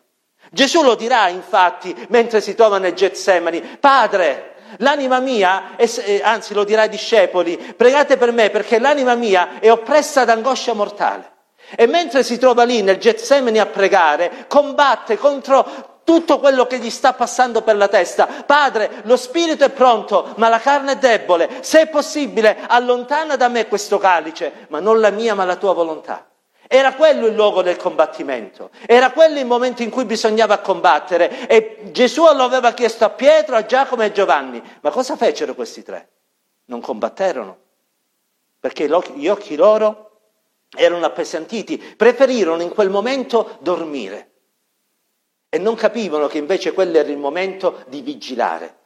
Gesù 0.50 0.82
lo 0.82 0.94
dirà 0.94 1.28
infatti 1.28 1.96
mentre 2.10 2.42
si 2.42 2.54
trova 2.54 2.76
nel 2.76 2.92
Getsemani, 2.92 3.62
Padre, 3.80 4.56
L'anima 4.78 5.18
mia, 5.20 5.76
è, 5.76 6.20
anzi 6.22 6.54
lo 6.54 6.64
dirà 6.64 6.82
ai 6.82 6.88
discepoli, 6.88 7.56
pregate 7.76 8.16
per 8.16 8.32
me 8.32 8.50
perché 8.50 8.78
l'anima 8.78 9.14
mia 9.14 9.58
è 9.58 9.70
oppressa 9.70 10.24
da 10.24 10.32
angoscia 10.32 10.74
mortale. 10.74 11.32
E 11.76 11.86
mentre 11.86 12.22
si 12.22 12.38
trova 12.38 12.64
lì 12.64 12.82
nel 12.82 12.98
Getsemani 12.98 13.58
a 13.58 13.66
pregare, 13.66 14.46
combatte 14.48 15.18
contro 15.18 16.00
tutto 16.04 16.38
quello 16.38 16.66
che 16.66 16.78
gli 16.78 16.88
sta 16.88 17.12
passando 17.12 17.60
per 17.60 17.76
la 17.76 17.88
testa. 17.88 18.26
Padre, 18.46 19.02
lo 19.02 19.16
spirito 19.16 19.64
è 19.64 19.68
pronto, 19.68 20.32
ma 20.36 20.48
la 20.48 20.58
carne 20.58 20.92
è 20.92 20.96
debole. 20.96 21.58
Se 21.60 21.82
è 21.82 21.88
possibile, 21.88 22.56
allontana 22.66 23.36
da 23.36 23.48
me 23.48 23.68
questo 23.68 23.98
calice, 23.98 24.66
ma 24.68 24.80
non 24.80 25.00
la 25.00 25.10
mia, 25.10 25.34
ma 25.34 25.44
la 25.44 25.56
tua 25.56 25.74
volontà. 25.74 26.27
Era 26.70 26.94
quello 26.94 27.26
il 27.26 27.34
luogo 27.34 27.62
del 27.62 27.76
combattimento, 27.76 28.70
era 28.86 29.10
quello 29.10 29.38
il 29.38 29.46
momento 29.46 29.82
in 29.82 29.88
cui 29.88 30.04
bisognava 30.04 30.58
combattere 30.58 31.48
e 31.48 31.90
Gesù 31.92 32.22
lo 32.34 32.42
aveva 32.42 32.72
chiesto 32.72 33.06
a 33.06 33.10
Pietro, 33.10 33.56
a 33.56 33.64
Giacomo 33.64 34.02
e 34.02 34.06
a 34.06 34.12
Giovanni. 34.12 34.62
Ma 34.82 34.90
cosa 34.90 35.16
fecero 35.16 35.54
questi 35.54 35.82
tre? 35.82 36.08
Non 36.66 36.82
combatterono, 36.82 37.56
perché 38.60 38.86
gli 38.86 39.28
occhi 39.28 39.56
loro 39.56 40.10
erano 40.76 41.06
appesantiti, 41.06 41.78
preferirono 41.78 42.60
in 42.60 42.68
quel 42.68 42.90
momento 42.90 43.56
dormire 43.60 44.30
e 45.48 45.56
non 45.56 45.74
capivano 45.74 46.26
che 46.26 46.36
invece 46.36 46.72
quello 46.74 46.98
era 46.98 47.08
il 47.08 47.16
momento 47.16 47.84
di 47.86 48.02
vigilare. 48.02 48.76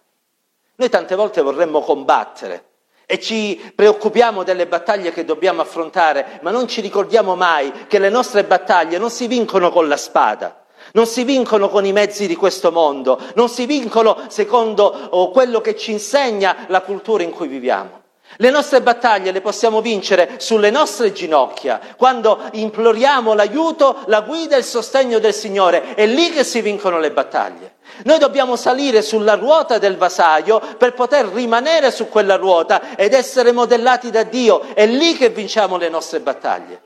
Noi 0.77 0.89
tante 0.89 1.17
volte 1.17 1.43
vorremmo 1.43 1.81
combattere, 1.81 2.71
e 3.07 3.21
ci 3.21 3.73
preoccupiamo 3.75 4.43
delle 4.43 4.67
battaglie 4.67 5.13
che 5.13 5.25
dobbiamo 5.25 5.61
affrontare, 5.61 6.41
ma 6.43 6.51
non 6.51 6.69
ci 6.69 6.81
ricordiamo 6.81 7.35
mai 7.35 7.87
che 7.87 7.99
le 7.99 8.09
nostre 8.09 8.45
battaglie 8.45 8.99
non 8.99 9.11
si 9.11 9.27
vincono 9.27 9.71
con 9.71 9.89
la 9.89 9.97
spada, 9.97 10.65
non 10.93 11.07
si 11.07 11.25
vincono 11.25 11.69
con 11.69 11.85
i 11.85 11.93
mezzi 11.93 12.27
di 12.27 12.37
questo 12.37 12.73
mondo, 12.73 13.21
non 13.35 13.49
si 13.49 13.67
vincono 13.67 14.25
secondo 14.29 15.09
oh, 15.11 15.31
quello 15.31 15.61
che 15.61 15.77
ci 15.77 15.93
insegna 15.93 16.67
la 16.69 16.81
cultura 16.81 17.23
in 17.23 17.31
cui 17.31 17.49
viviamo. 17.49 18.01
Le 18.37 18.51
nostre 18.51 18.81
battaglie 18.81 19.31
le 19.31 19.43
possiamo 19.43 19.83
vincere 19.83 20.35
sulle 20.39 20.71
nostre 20.71 21.13
ginocchia, 21.13 21.79
quando 21.99 22.41
imploriamo 22.53 23.35
l'aiuto, 23.35 23.99
la 24.07 24.23
guida 24.23 24.57
e 24.57 24.61
il 24.61 24.65
sostegno 24.65 25.19
del 25.19 25.35
Signore. 25.35 25.95
È 25.95 26.07
lì 26.07 26.31
che 26.31 26.43
si 26.43 26.63
vincono 26.63 26.99
le 26.99 27.11
battaglie. 27.11 27.75
Noi 28.05 28.19
dobbiamo 28.19 28.57
salire 28.57 29.03
sulla 29.03 29.35
ruota 29.35 29.79
del 29.79 29.97
vasaio 29.97 30.61
per 30.79 30.95
poter 30.95 31.27
rimanere 31.27 31.91
su 31.91 32.09
quella 32.09 32.37
ruota 32.37 32.97
ed 32.97 33.13
essere 33.13 33.53
modellati 33.53 34.11
da 34.11 34.23
Dio. 34.23 34.75
È 34.75 34.87
lì 34.87 35.17
che 35.17 35.29
vinciamo 35.29 35.77
le 35.77 35.89
nostre 35.89 36.21
battaglie. 36.21 36.81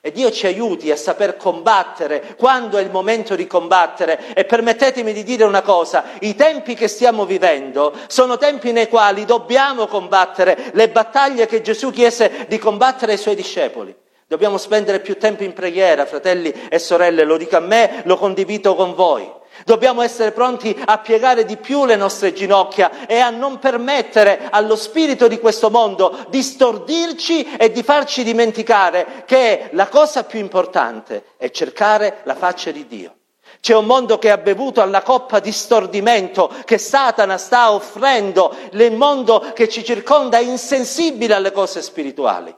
E 0.00 0.12
Dio 0.12 0.30
ci 0.30 0.46
aiuti 0.46 0.92
a 0.92 0.96
saper 0.96 1.36
combattere 1.36 2.36
quando 2.38 2.78
è 2.78 2.82
il 2.82 2.90
momento 2.90 3.34
di 3.34 3.46
combattere. 3.46 4.32
E 4.32 4.44
permettetemi 4.44 5.12
di 5.12 5.24
dire 5.24 5.44
una 5.44 5.62
cosa, 5.62 6.04
i 6.20 6.34
tempi 6.36 6.74
che 6.74 6.88
stiamo 6.88 7.26
vivendo 7.26 7.92
sono 8.06 8.38
tempi 8.38 8.72
nei 8.72 8.88
quali 8.88 9.24
dobbiamo 9.24 9.86
combattere 9.86 10.70
le 10.72 10.88
battaglie 10.88 11.46
che 11.46 11.62
Gesù 11.62 11.90
chiese 11.90 12.46
di 12.48 12.58
combattere 12.58 13.12
ai 13.12 13.18
suoi 13.18 13.34
discepoli. 13.34 13.94
Dobbiamo 14.28 14.56
spendere 14.56 15.00
più 15.00 15.18
tempo 15.18 15.42
in 15.42 15.52
preghiera, 15.52 16.06
fratelli 16.06 16.52
e 16.68 16.78
sorelle, 16.78 17.24
lo 17.24 17.36
dico 17.36 17.56
a 17.56 17.60
me, 17.60 18.02
lo 18.04 18.16
condivido 18.16 18.74
con 18.74 18.94
voi. 18.94 19.37
Dobbiamo 19.64 20.02
essere 20.02 20.32
pronti 20.32 20.76
a 20.84 20.98
piegare 20.98 21.44
di 21.44 21.56
più 21.56 21.84
le 21.84 21.96
nostre 21.96 22.32
ginocchia 22.32 23.06
e 23.06 23.18
a 23.18 23.30
non 23.30 23.58
permettere 23.58 24.48
allo 24.50 24.76
spirito 24.76 25.28
di 25.28 25.38
questo 25.38 25.70
mondo 25.70 26.26
di 26.28 26.42
stordirci 26.42 27.56
e 27.56 27.70
di 27.70 27.82
farci 27.82 28.22
dimenticare 28.22 29.24
che 29.26 29.68
la 29.72 29.88
cosa 29.88 30.24
più 30.24 30.38
importante 30.38 31.24
è 31.36 31.50
cercare 31.50 32.20
la 32.24 32.34
faccia 32.34 32.70
di 32.70 32.86
Dio. 32.86 33.12
C'è 33.60 33.74
un 33.74 33.86
mondo 33.86 34.18
che 34.18 34.30
ha 34.30 34.38
bevuto 34.38 34.80
alla 34.80 35.02
coppa 35.02 35.40
di 35.40 35.50
stordimento 35.50 36.54
che 36.64 36.78
Satana 36.78 37.38
sta 37.38 37.72
offrendo, 37.72 38.54
il 38.70 38.92
mondo 38.92 39.52
che 39.52 39.68
ci 39.68 39.82
circonda 39.82 40.38
è 40.38 40.42
insensibile 40.42 41.34
alle 41.34 41.50
cose 41.50 41.82
spirituali. 41.82 42.54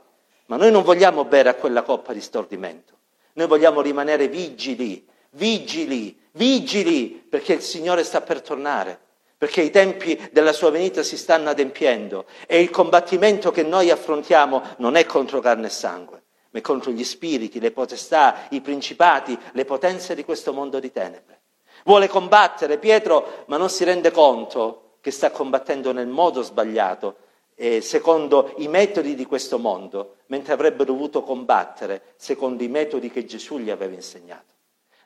Ma 0.46 0.56
noi 0.56 0.70
non 0.70 0.82
vogliamo 0.82 1.24
bere 1.24 1.48
a 1.48 1.54
quella 1.54 1.82
coppa 1.82 2.12
di 2.12 2.20
stordimento, 2.20 2.92
noi 3.34 3.46
vogliamo 3.46 3.80
rimanere 3.80 4.28
vigili, 4.28 5.06
vigili, 5.30 6.19
vigili 6.32 7.08
perché 7.08 7.54
il 7.54 7.62
Signore 7.62 8.04
sta 8.04 8.20
per 8.20 8.42
tornare, 8.42 8.98
perché 9.36 9.62
i 9.62 9.70
tempi 9.70 10.28
della 10.32 10.52
sua 10.52 10.70
venuta 10.70 11.02
si 11.02 11.16
stanno 11.16 11.50
adempiendo 11.50 12.26
e 12.46 12.60
il 12.60 12.70
combattimento 12.70 13.50
che 13.50 13.62
noi 13.62 13.90
affrontiamo 13.90 14.62
non 14.78 14.96
è 14.96 15.06
contro 15.06 15.40
carne 15.40 15.66
e 15.66 15.70
sangue, 15.70 16.22
ma 16.50 16.58
è 16.58 16.62
contro 16.62 16.90
gli 16.90 17.04
spiriti, 17.04 17.58
le 17.58 17.70
potestà, 17.70 18.46
i 18.50 18.60
principati, 18.60 19.38
le 19.52 19.64
potenze 19.64 20.14
di 20.14 20.24
questo 20.24 20.52
mondo 20.52 20.78
di 20.78 20.92
tenebre. 20.92 21.40
Vuole 21.84 22.08
combattere 22.08 22.78
Pietro, 22.78 23.44
ma 23.46 23.56
non 23.56 23.70
si 23.70 23.84
rende 23.84 24.10
conto 24.10 24.96
che 25.00 25.10
sta 25.10 25.30
combattendo 25.30 25.92
nel 25.92 26.08
modo 26.08 26.42
sbagliato, 26.42 27.16
eh, 27.54 27.80
secondo 27.80 28.52
i 28.58 28.68
metodi 28.68 29.14
di 29.14 29.24
questo 29.24 29.58
mondo, 29.58 30.16
mentre 30.26 30.52
avrebbe 30.52 30.84
dovuto 30.84 31.22
combattere 31.22 32.14
secondo 32.16 32.62
i 32.62 32.68
metodi 32.68 33.10
che 33.10 33.24
Gesù 33.24 33.58
gli 33.58 33.70
aveva 33.70 33.94
insegnato. 33.94 34.54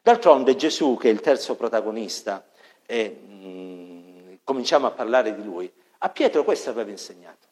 D'altronde 0.05 0.55
Gesù, 0.55 0.99
che 1.01 1.09
è 1.09 1.13
il 1.13 1.23
terzo 1.23 1.55
protagonista, 1.55 2.45
e 2.85 3.09
mh, 3.09 3.47
mm, 3.47 4.35
cominciamo 4.45 4.87
a 4.87 4.91
parlare 4.91 5.35
di 5.35 5.43
lui, 5.43 5.73
a 6.01 6.11
Pietro 6.11 6.45
questo 6.45 6.69
aveva 6.69 6.91
insegnato. 6.91 7.47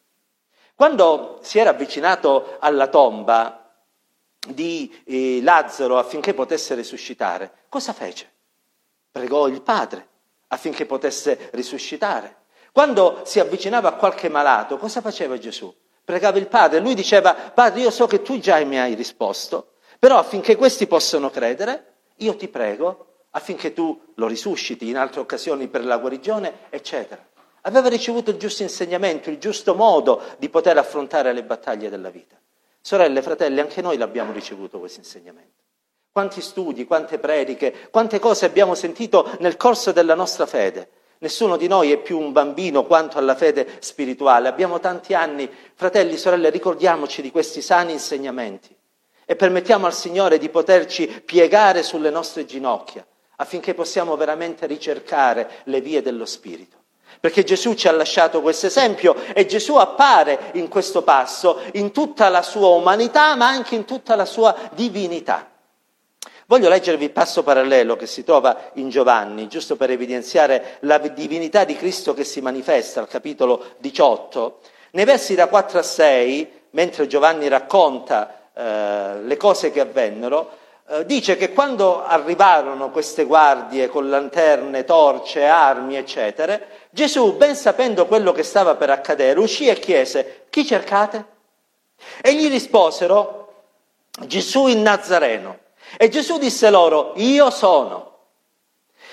Quando 0.75 1.39
si 1.41 1.59
era 1.59 1.71
avvicinato 1.71 2.59
alla 2.61 2.89
tomba 2.89 3.73
di 4.47 4.95
eh, 5.07 5.41
Lazzaro 5.41 5.97
affinché 5.97 6.35
potesse 6.35 6.75
risuscitare, 6.75 7.65
cosa 7.71 7.95
fece? 7.95 8.31
Pregò 9.11 9.49
il 9.49 9.63
padre 9.63 10.07
affinché 10.49 10.85
potesse 10.85 11.49
risuscitare. 11.53 12.41
Quando 12.71 13.23
si 13.25 13.41
avvicinava 13.41 13.89
a 13.89 13.95
qualche 13.95 14.29
malato, 14.29 14.77
cosa 14.77 15.01
faceva 15.01 15.39
Gesù? 15.39 15.75
Pregava 16.05 16.37
il 16.37 16.49
padre, 16.49 16.81
lui 16.81 16.95
diceva, 16.95 17.33
padre 17.33 17.81
io 17.81 17.91
so 17.91 18.07
che 18.07 18.21
tu 18.21 18.39
già 18.39 18.63
mi 18.63 18.79
hai 18.79 18.93
risposto, 18.93 19.77
però 19.99 20.19
affinché 20.19 20.55
questi 20.57 20.87
possano 20.87 21.31
credere, 21.31 21.92
io 22.17 22.37
ti 22.37 22.49
prego 22.49 23.07
affinché 23.31 23.73
tu 23.73 23.99
lo 24.15 24.27
risusciti 24.27 24.89
in 24.89 24.97
altre 24.97 25.21
occasioni 25.21 25.69
per 25.69 25.85
la 25.85 25.99
guarigione, 25.99 26.53
eccetera. 26.71 27.25
Aveva 27.63 27.89
ricevuto 27.89 28.31
il 28.31 28.37
giusto 28.37 28.63
insegnamento, 28.63 29.31
il 29.31 29.39
giusto 29.39 29.75
modo 29.75 30.21
di 30.39 30.49
poter 30.49 30.77
affrontare 30.79 31.33
le 31.33 31.45
battaglie 31.45 31.89
della 31.89 32.11
vita. 32.11 32.37
Sorelle, 32.81 33.23
fratelli, 33.23 33.61
anche 33.61 33.81
noi 33.81 33.97
l'abbiamo 33.97 34.33
ricevuto 34.33 34.79
questo 34.81 35.01
insegnamento. 35.01 35.61
Quanti 36.11 36.41
studi, 36.41 36.85
quante 36.85 37.19
prediche, 37.19 37.89
quante 37.91 38.19
cose 38.19 38.45
abbiamo 38.45 38.75
sentito 38.75 39.31
nel 39.39 39.57
corso 39.57 39.93
della 39.93 40.15
nostra 40.15 40.45
fede. 40.45 40.91
Nessuno 41.19 41.57
di 41.57 41.69
noi 41.69 41.93
è 41.93 41.99
più 41.99 42.19
un 42.19 42.33
bambino 42.33 42.85
quanto 42.85 43.17
alla 43.17 43.37
fede 43.37 43.77
spirituale. 43.79 44.49
Abbiamo 44.49 44.81
tanti 44.81 45.15
anni. 45.15 45.49
Fratelli, 45.75 46.17
sorelle, 46.17 46.51
ricordiamoci 46.51 47.23
di 47.23 47.31
questi 47.31 47.63
sani 47.63 47.93
insegnamenti 47.93 48.77
e 49.25 49.37
permettiamo 49.37 49.87
al 49.87 49.95
Signore 49.95 50.39
di 50.39 50.49
poterci 50.49 51.07
piegare 51.07 51.83
sulle 51.83 52.11
nostre 52.11 52.45
ginocchia 52.45 53.07
affinché 53.37 53.75
possiamo 53.75 54.17
veramente 54.17 54.67
ricercare 54.67 55.63
le 55.65 55.81
vie 55.81 56.01
dello 56.01 56.25
Spirito. 56.25 56.79
Perché 57.21 57.45
Gesù 57.45 57.75
ci 57.75 57.89
ha 57.89 57.93
lasciato 57.93 58.41
questo 58.41 58.67
esempio 58.67 59.15
e 59.35 59.47
Gesù 59.47 59.77
appare 59.77 60.51
in 60.55 60.69
questo 60.69 61.03
passo 61.03 61.61
in 61.73 61.93
tutta 61.93 62.29
la 62.29 62.43
sua 62.43 62.69
umanità 62.69 63.35
ma 63.37 63.49
anche 63.49 63.75
in 63.75 63.85
tutta 63.85 64.17
la 64.17 64.25
sua 64.25 64.57
divinità. 64.73 65.51
Voglio 66.47 66.69
leggervi 66.69 67.05
il 67.05 67.13
passo 67.13 67.43
parallelo 67.43 67.97
che 67.97 68.07
si 68.07 68.25
trova 68.25 68.71
in 68.75 68.89
Giovanni, 68.91 69.49
giusto 69.49 69.77
per 69.77 69.91
evidenziare 69.91 70.79
la 70.81 70.99
divinità 70.99 71.65
di 71.65 71.77
Cristo 71.77 72.15
che 72.15 72.25
si 72.25 72.41
manifesta 72.41 73.01
al 73.01 73.09
capitolo 73.09 73.75
18. 73.79 74.59
Nei 74.93 75.05
versi 75.05 75.35
da 75.35 75.47
4 75.47 75.79
a 75.79 75.83
6, 75.83 76.53
mentre 76.71 77.07
Giovanni 77.07 77.49
racconta 77.49 78.42
eh, 78.55 79.21
le 79.23 79.37
cose 79.37 79.71
che 79.71 79.81
avvennero, 79.81 80.51
eh, 80.89 81.07
dice 81.07 81.37
che 81.37 81.53
quando 81.53 82.05
arrivarono 82.05 82.91
queste 82.91 83.25
guardie 83.25 83.89
con 83.89 84.11
lanterne, 84.11 84.85
torce, 84.85 85.47
armi, 85.47 85.97
eccetera, 85.97 86.61
Gesù, 86.91 87.37
ben 87.37 87.55
sapendo 87.55 88.07
quello 88.07 88.33
che 88.33 88.43
stava 88.43 88.75
per 88.75 88.91
accadere, 88.91 89.41
uscì 89.41 89.69
e 89.69 89.79
chiese, 89.79 90.47
chi 90.51 90.67
cercate? 90.67 91.25
E 92.21 92.35
gli 92.35 92.51
risposero, 92.51 93.53
Gesù 94.27 94.67
il 94.67 94.79
Nazareno. 94.79 95.59
E 95.97 96.09
Gesù 96.09 96.39
disse 96.39 96.69
loro, 96.69 97.13
io 97.17 97.51
sono. 97.51 98.19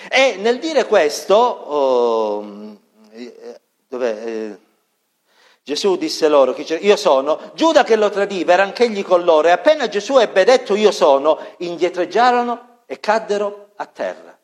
E 0.10 0.38
nel 0.38 0.60
dire 0.60 0.86
questo, 0.86 1.36
oh, 1.36 2.78
eh, 3.12 3.60
dov'è? 3.88 4.24
Eh, 4.26 4.58
Gesù 5.70 5.98
disse 5.98 6.28
loro, 6.28 6.56
io 6.58 6.96
sono, 6.96 7.52
Giuda 7.54 7.84
che 7.84 7.96
lo 7.96 8.10
tradiva 8.10 8.54
era 8.54 8.64
anch'egli 8.64 9.04
con 9.04 9.24
loro 9.24 9.50
e 9.50 9.52
appena 9.52 9.88
Gesù 9.88 10.18
ebbe 10.18 10.44
detto 10.44 10.74
io 10.74 10.90
sono, 10.90 11.38
indietreggiarono 11.58 12.80
e 12.88 13.00
caddero 13.00 13.74
a 13.76 13.86
terra. 13.86 14.36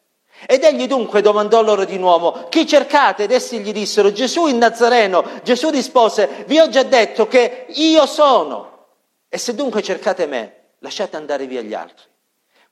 Ed 0.46 0.64
egli 0.64 0.86
dunque 0.86 1.22
domandò 1.22 1.64
loro 1.64 1.84
di 1.84 1.98
nuovo, 1.98 2.48
chi 2.50 2.68
cercate? 2.68 3.24
Ed 3.24 3.32
essi 3.32 3.58
gli 3.58 3.74
dissero, 3.74 4.12
Gesù 4.12 4.46
il 4.46 4.54
Nazareno. 4.54 5.24
Gesù 5.42 5.72
rispose, 5.72 6.44
vi 6.46 6.60
ho 6.60 6.70
già 6.70 6.84
detto 6.84 7.28
che 7.28 7.66
io 7.70 8.06
sono. 8.06 8.90
E 9.28 9.40
se 9.40 9.56
dunque 9.56 9.82
cercate 9.82 10.28
me, 10.28 10.74
lasciate 10.78 11.16
andare 11.16 11.48
via 11.48 11.62
gli 11.62 11.74
altri. 11.74 12.06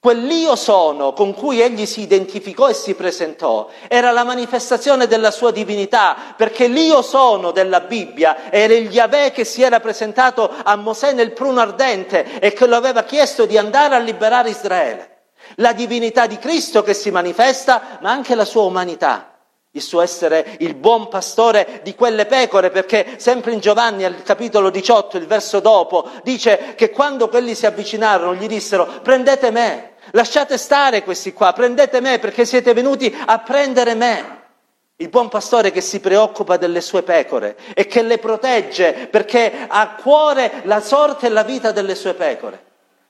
Quell'io 0.04 0.58
sono 0.58 1.13
con 1.13 1.34
cui 1.34 1.62
egli 1.62 1.86
si 1.86 2.02
identificò 2.02 2.68
e 2.68 2.74
si 2.74 2.94
presentò 2.94 3.70
era 3.88 4.12
la 4.12 4.26
manifestazione 4.26 5.08
della 5.08 5.32
sua 5.32 5.52
divinità, 5.52 6.36
perché 6.36 6.68
l'io 6.68 7.02
sono 7.02 7.52
della 7.52 7.80
Bibbia 7.80 8.52
era 8.52 8.74
il 8.74 8.92
Yahweh 8.92 9.32
che 9.32 9.46
si 9.46 9.62
era 9.62 9.80
presentato 9.80 10.52
a 10.62 10.76
Mosè 10.76 11.13
nel 11.13 11.32
pruno 11.32 11.62
ardente 11.62 12.42
e 12.42 12.52
che 12.52 12.68
lo 12.68 12.76
aveva 12.76 13.04
chiesto 13.04 13.46
di 13.46 13.58
andare 13.58 13.96
a 13.96 14.00
liberare 14.00 14.50
Israele. 14.50 15.28
La 15.56 15.72
divinità 15.72 16.28
di 16.28 16.38
Cristo 16.38 16.84
che 16.84 16.94
si 16.94 17.10
manifesta, 17.10 18.00
ma 18.02 18.12
anche 18.12 18.36
la 18.36 18.44
sua 18.44 18.63
umanità 18.63 19.30
il 19.76 19.82
suo 19.82 20.02
essere 20.02 20.56
il 20.60 20.76
buon 20.76 21.08
pastore 21.08 21.80
di 21.82 21.96
quelle 21.96 22.28
pecore, 22.28 22.70
perché 22.70 23.16
sempre 23.18 23.54
in 23.54 23.60
Giovanni 23.60 24.04
al 24.04 24.22
capitolo 24.22 24.70
18, 24.70 25.18
il 25.18 25.26
verso 25.26 25.62
dopo, 25.62 26.08
dice 26.22 26.76
che 26.76 26.92
quando 26.92 27.28
quelli 27.28 27.56
si 27.56 27.66
avvicinarono 27.66 28.36
gli 28.36 28.46
dissero 28.46 28.86
prendete 29.02 29.50
me, 29.50 29.92
Lasciate 30.15 30.60
stare 30.60 31.04
questi 31.04 31.34
qua, 31.34 31.54
prendete 31.54 31.99
me 31.99 32.19
perché 32.19 32.45
siete 32.45 32.73
venuti 32.73 33.15
a 33.26 33.39
prendere 33.39 33.95
me. 33.95 34.41
Il 34.97 35.10
buon 35.10 35.28
pastore 35.28 35.71
che 35.71 35.82
si 35.82 35.99
preoccupa 35.99 36.58
delle 36.58 36.82
sue 36.82 37.02
pecore 37.02 37.58
e 37.73 37.88
che 37.88 38.04
le 38.04 38.19
protegge 38.19 39.08
perché 39.10 39.65
ha 39.67 39.80
a 39.82 39.95
cuore 39.95 40.62
la 40.65 40.82
sorte 40.82 41.26
e 41.26 41.30
la 41.30 41.41
vita 41.41 41.71
delle 41.71 41.95
sue 41.95 42.13
pecore. 42.13 42.63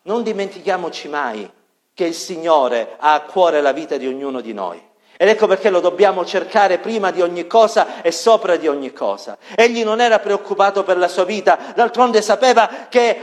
Non 0.04 0.24
dimentichiamoci 0.24 1.10
mai 1.10 1.52
che 1.94 2.06
il 2.06 2.14
Signore 2.14 2.96
ha 2.98 3.16
a 3.16 3.22
cuore 3.24 3.60
la 3.60 3.74
vita 3.74 3.98
di 3.98 4.08
ognuno 4.08 4.40
di 4.40 4.54
noi. 4.54 4.82
Ed 5.24 5.30
ecco 5.30 5.48
perché 5.48 5.70
lo 5.70 5.80
dobbiamo 5.80 6.26
cercare 6.26 6.80
prima 6.80 7.10
di 7.10 7.22
ogni 7.22 7.48
cosa 7.48 8.02
e 8.02 8.12
sopra 8.12 8.58
di 8.58 8.68
ogni 8.68 8.92
cosa. 8.92 9.38
Egli 9.56 9.82
non 9.86 10.02
era 10.02 10.20
preoccupato 10.20 10.84
per 10.84 10.98
la 10.98 11.08
sua 11.08 11.24
vita, 11.24 11.58
d'altronde 11.74 12.22
sapeva 12.22 12.88
che 12.90 13.22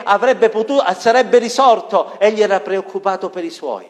potuto, 0.50 0.82
sarebbe 0.96 1.36
risorto, 1.36 2.12
egli 2.16 2.40
era 2.40 2.60
preoccupato 2.60 3.28
per 3.28 3.44
i 3.44 3.50
suoi. 3.50 3.86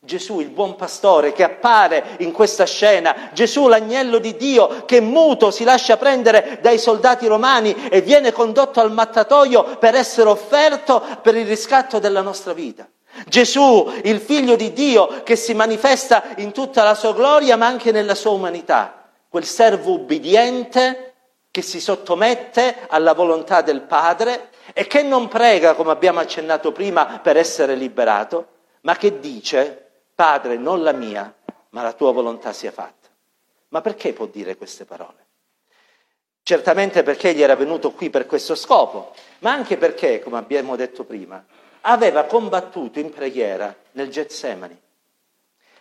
Gesù 0.00 0.40
il 0.40 0.50
buon 0.50 0.76
pastore 0.76 1.32
che 1.32 1.44
appare 1.44 2.16
in 2.18 2.30
questa 2.30 2.66
scena, 2.66 3.30
Gesù 3.32 3.68
l'agnello 3.68 4.18
di 4.18 4.36
Dio 4.36 4.84
che 4.84 5.00
muto 5.00 5.50
si 5.50 5.64
lascia 5.64 5.96
prendere 5.96 6.58
dai 6.60 6.78
soldati 6.78 7.26
romani 7.26 7.88
e 7.88 8.02
viene 8.02 8.32
condotto 8.32 8.80
al 8.80 8.92
mattatoio 8.92 9.78
per 9.78 9.94
essere 9.94 10.28
offerto 10.28 11.02
per 11.22 11.34
il 11.34 11.46
riscatto 11.46 11.98
della 12.00 12.20
nostra 12.20 12.52
vita. 12.52 12.86
Gesù, 13.26 13.90
il 14.04 14.20
figlio 14.20 14.56
di 14.56 14.72
Dio 14.72 15.22
che 15.22 15.36
si 15.36 15.54
manifesta 15.54 16.34
in 16.36 16.52
tutta 16.52 16.82
la 16.82 16.94
sua 16.94 17.12
gloria 17.12 17.56
ma 17.56 17.66
anche 17.66 17.92
nella 17.92 18.14
sua 18.14 18.32
umanità, 18.32 19.10
quel 19.28 19.44
servo 19.44 19.92
ubbidiente 19.92 21.14
che 21.50 21.62
si 21.62 21.80
sottomette 21.80 22.86
alla 22.88 23.14
volontà 23.14 23.62
del 23.62 23.80
Padre 23.80 24.50
e 24.74 24.86
che 24.86 25.02
non 25.02 25.28
prega, 25.28 25.74
come 25.74 25.90
abbiamo 25.90 26.20
accennato 26.20 26.72
prima, 26.72 27.20
per 27.20 27.36
essere 27.36 27.74
liberato, 27.74 28.48
ma 28.82 28.96
che 28.96 29.20
dice 29.20 29.90
Padre, 30.14 30.56
non 30.56 30.82
la 30.82 30.92
mia, 30.92 31.34
ma 31.70 31.82
la 31.82 31.92
tua 31.92 32.12
volontà 32.12 32.52
sia 32.52 32.70
fatta. 32.70 33.08
Ma 33.68 33.80
perché 33.80 34.12
può 34.12 34.26
dire 34.26 34.56
queste 34.56 34.84
parole? 34.84 35.24
Certamente 36.42 37.02
perché 37.02 37.30
egli 37.30 37.42
era 37.42 37.56
venuto 37.56 37.90
qui 37.90 38.08
per 38.08 38.26
questo 38.26 38.54
scopo, 38.54 39.12
ma 39.40 39.52
anche 39.52 39.76
perché, 39.76 40.20
come 40.20 40.38
abbiamo 40.38 40.76
detto 40.76 41.04
prima, 41.04 41.44
aveva 41.88 42.24
combattuto 42.24 42.98
in 42.98 43.10
preghiera 43.10 43.74
nel 43.92 44.08
Getsemani. 44.08 44.80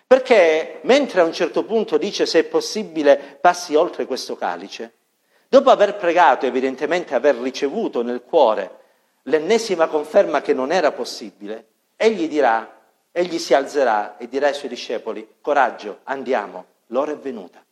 Perché 0.07 0.79
mentre 0.83 1.21
a 1.21 1.23
un 1.23 1.33
certo 1.33 1.63
punto 1.63 1.97
dice 1.97 2.25
se 2.25 2.39
è 2.39 2.43
possibile 2.43 3.37
passi 3.41 3.75
oltre 3.75 4.05
questo 4.05 4.35
calice, 4.35 4.93
dopo 5.47 5.71
aver 5.71 5.95
pregato, 5.95 6.45
evidentemente 6.45 7.15
aver 7.15 7.35
ricevuto 7.35 8.03
nel 8.03 8.21
cuore 8.23 8.83
l'ennesima 9.23 9.87
conferma 9.87 10.41
che 10.41 10.53
non 10.53 10.71
era 10.71 10.91
possibile, 10.91 11.67
egli 11.95 12.27
dirà 12.27 12.71
egli 13.11 13.39
si 13.39 13.53
alzerà 13.53 14.17
e 14.17 14.27
dirà 14.27 14.47
ai 14.47 14.53
suoi 14.53 14.69
discepoli, 14.69 15.35
coraggio, 15.39 15.99
andiamo, 16.03 16.65
l'ora 16.87 17.13
è 17.13 17.17
venuta. 17.17 17.63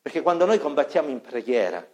Perché 0.00 0.22
quando 0.22 0.46
noi 0.46 0.58
combattiamo 0.58 1.10
in 1.10 1.20
preghiera, 1.20 1.86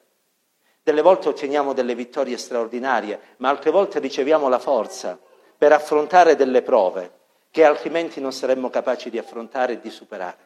delle 0.80 1.02
volte 1.02 1.28
otteniamo 1.28 1.72
delle 1.72 1.96
vittorie 1.96 2.38
straordinarie, 2.38 3.20
ma 3.38 3.48
altre 3.48 3.72
volte 3.72 3.98
riceviamo 3.98 4.48
la 4.48 4.60
forza 4.60 5.18
per 5.60 5.72
affrontare 5.72 6.36
delle 6.36 6.62
prove 6.62 7.12
che 7.50 7.66
altrimenti 7.66 8.18
non 8.18 8.32
saremmo 8.32 8.70
capaci 8.70 9.10
di 9.10 9.18
affrontare 9.18 9.74
e 9.74 9.80
di 9.80 9.90
superare. 9.90 10.38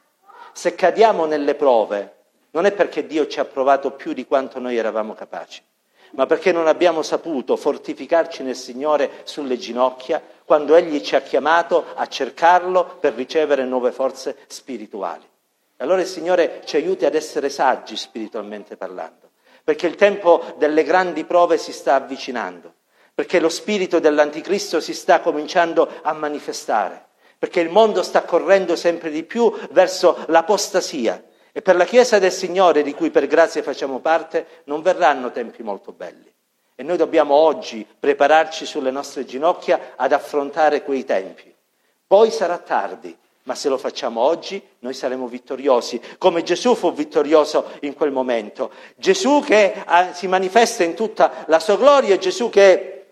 Se 0.53 0.75
cadiamo 0.75 1.25
nelle 1.25 1.55
prove, 1.55 2.15
non 2.51 2.67
è 2.67 2.73
perché 2.73 3.07
Dio 3.07 3.29
ci 3.29 3.39
ha 3.39 3.45
provato 3.45 3.93
più 3.93 4.13
di 4.13 4.27
quanto 4.27 4.59
noi 4.59 4.77
eravamo 4.77 5.15
capaci, 5.15 5.63
ma 6.15 6.27
perché 6.27 6.51
non 6.51 6.67
abbiamo 6.67 7.03
saputo 7.03 7.55
fortificarci 7.55 8.43
nel 8.43 8.57
Signore 8.57 9.21
sulle 9.23 9.57
ginocchia 9.57 10.21
quando 10.45 10.75
Egli 10.75 11.01
ci 11.01 11.15
ha 11.15 11.21
chiamato 11.21 11.85
a 11.95 12.09
cercarlo 12.09 12.97
per 12.99 13.15
ricevere 13.15 13.65
nuove 13.65 13.93
forze 13.93 14.39
spirituali. 14.49 15.23
Allora 15.77 16.01
il 16.01 16.09
Signore 16.09 16.63
ci 16.65 16.75
aiuti 16.75 17.05
ad 17.05 17.15
essere 17.15 17.51
saggi 17.51 17.95
spiritualmente 17.97 18.77
parlando, 18.77 19.31
perché 19.63 19.87
il 19.87 19.95
tempo 19.95 20.43
delle 20.59 20.83
grandi 20.83 21.23
prove 21.23 21.57
si 21.57 21.71
sta 21.71 21.95
avvicinando, 21.95 22.75
perché 23.15 23.39
lo 23.39 23.49
spirito 23.49 24.01
dell'anticristo 24.01 24.81
si 24.81 24.93
sta 24.93 25.21
cominciando 25.21 25.89
a 26.03 26.13
manifestare, 26.13 27.07
perché 27.39 27.61
il 27.61 27.71
mondo 27.71 28.03
sta 28.03 28.23
correndo 28.25 28.75
sempre 28.75 29.11
di 29.11 29.23
più 29.23 29.53
verso 29.71 30.25
l'apostasia 30.29 31.23
e 31.53 31.63
per 31.63 31.77
la 31.77 31.85
Chiesa 31.85 32.19
del 32.19 32.33
Signore, 32.33 32.83
di 32.83 32.95
cui 32.95 33.11
per 33.11 33.29
grazia 33.29 33.63
facciamo 33.63 34.01
parte, 34.01 34.63
non 34.65 34.83
verranno 34.83 35.31
tempi 35.31 35.63
molto 35.63 35.93
belli. 35.93 36.33
E 36.75 36.83
noi 36.83 36.97
dobbiamo 36.97 37.35
oggi 37.35 37.87
prepararci 38.01 38.67
sulle 38.67 38.91
nostre 38.91 39.25
ginocchia 39.25 39.93
ad 39.95 40.13
affrontare 40.13 40.83
quei 40.83 41.05
tempi. 41.05 41.55
Poi 42.05 42.33
sarà 42.33 42.59
tardi, 42.59 43.17
ma 43.45 43.55
se 43.55 43.69
lo 43.69 43.79
facciamo 43.79 44.21
oggi 44.21 44.61
noi 44.81 44.95
saremo 44.95 45.29
vittoriosi, 45.29 46.01
come 46.19 46.43
Gesù 46.43 46.75
fu 46.75 46.93
vittorioso 46.93 47.71
in 47.83 47.95
quel 47.95 48.11
momento. 48.11 48.73
Gesù 48.97 49.41
che 49.45 49.81
ah, 49.87 50.13
si 50.13 50.27
manifesta 50.27 50.83
in 50.83 50.95
tutta 50.95 51.45
la 51.47 51.61
sua 51.61 51.77
gloria, 51.77 52.19
Gesù 52.19 52.51
che 52.51 53.04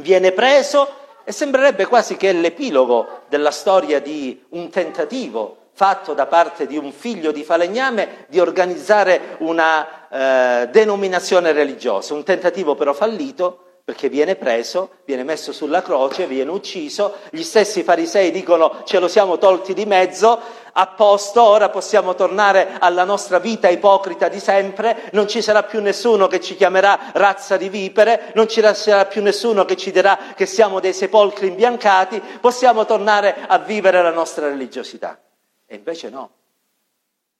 viene 0.00 0.32
preso 0.32 0.88
e 1.24 1.32
sembrerebbe 1.32 1.86
quasi 1.86 2.16
che 2.16 2.30
è 2.30 2.32
l'epilogo 2.32 3.22
della 3.28 3.50
storia 3.50 4.00
di 4.00 4.44
un 4.50 4.70
tentativo 4.70 5.56
fatto 5.72 6.12
da 6.12 6.26
parte 6.26 6.66
di 6.66 6.76
un 6.76 6.90
figlio 6.90 7.30
di 7.30 7.44
falegname 7.44 8.26
di 8.28 8.40
organizzare 8.40 9.36
una 9.38 10.08
eh, 10.08 10.68
denominazione 10.70 11.52
religiosa, 11.52 12.14
un 12.14 12.24
tentativo 12.24 12.74
però 12.74 12.92
fallito 12.92 13.67
perché 13.88 14.10
viene 14.10 14.36
preso, 14.36 14.96
viene 15.06 15.24
messo 15.24 15.50
sulla 15.50 15.80
croce, 15.80 16.26
viene 16.26 16.50
ucciso, 16.50 17.20
gli 17.30 17.42
stessi 17.42 17.82
farisei 17.82 18.30
dicono 18.30 18.82
ce 18.84 18.98
lo 18.98 19.08
siamo 19.08 19.38
tolti 19.38 19.72
di 19.72 19.86
mezzo, 19.86 20.38
a 20.72 20.88
posto, 20.88 21.42
ora 21.42 21.70
possiamo 21.70 22.14
tornare 22.14 22.76
alla 22.80 23.04
nostra 23.04 23.38
vita 23.38 23.70
ipocrita 23.70 24.28
di 24.28 24.40
sempre, 24.40 25.08
non 25.12 25.26
ci 25.26 25.40
sarà 25.40 25.62
più 25.62 25.80
nessuno 25.80 26.26
che 26.26 26.38
ci 26.38 26.54
chiamerà 26.54 27.12
razza 27.14 27.56
di 27.56 27.70
vipere, 27.70 28.30
non 28.34 28.46
ci 28.46 28.60
sarà 28.74 29.06
più 29.06 29.22
nessuno 29.22 29.64
che 29.64 29.78
ci 29.78 29.90
dirà 29.90 30.18
che 30.36 30.44
siamo 30.44 30.80
dei 30.80 30.92
sepolcri 30.92 31.46
imbiancati, 31.46 32.20
possiamo 32.42 32.84
tornare 32.84 33.46
a 33.48 33.56
vivere 33.56 34.02
la 34.02 34.12
nostra 34.12 34.48
religiosità. 34.48 35.18
E 35.64 35.76
invece 35.76 36.10
no, 36.10 36.30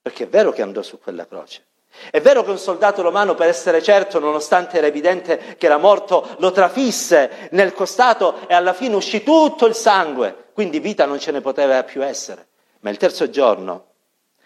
perché 0.00 0.24
è 0.24 0.28
vero 0.28 0.50
che 0.52 0.62
andò 0.62 0.80
su 0.80 0.98
quella 0.98 1.26
croce. 1.26 1.66
È 2.10 2.20
vero 2.20 2.44
che 2.44 2.50
un 2.50 2.58
soldato 2.58 3.02
romano, 3.02 3.34
per 3.34 3.48
essere 3.48 3.82
certo, 3.82 4.18
nonostante 4.18 4.78
era 4.78 4.86
evidente 4.86 5.56
che 5.58 5.66
era 5.66 5.78
morto, 5.78 6.36
lo 6.38 6.52
trafisse 6.52 7.48
nel 7.50 7.72
costato 7.72 8.46
e 8.46 8.54
alla 8.54 8.72
fine 8.72 8.94
uscì 8.94 9.22
tutto 9.22 9.66
il 9.66 9.74
sangue, 9.74 10.50
quindi 10.52 10.78
vita 10.78 11.06
non 11.06 11.18
ce 11.18 11.32
ne 11.32 11.40
poteva 11.40 11.82
più 11.82 12.04
essere. 12.04 12.46
Ma 12.80 12.90
il 12.90 12.96
terzo 12.96 13.28
giorno, 13.30 13.86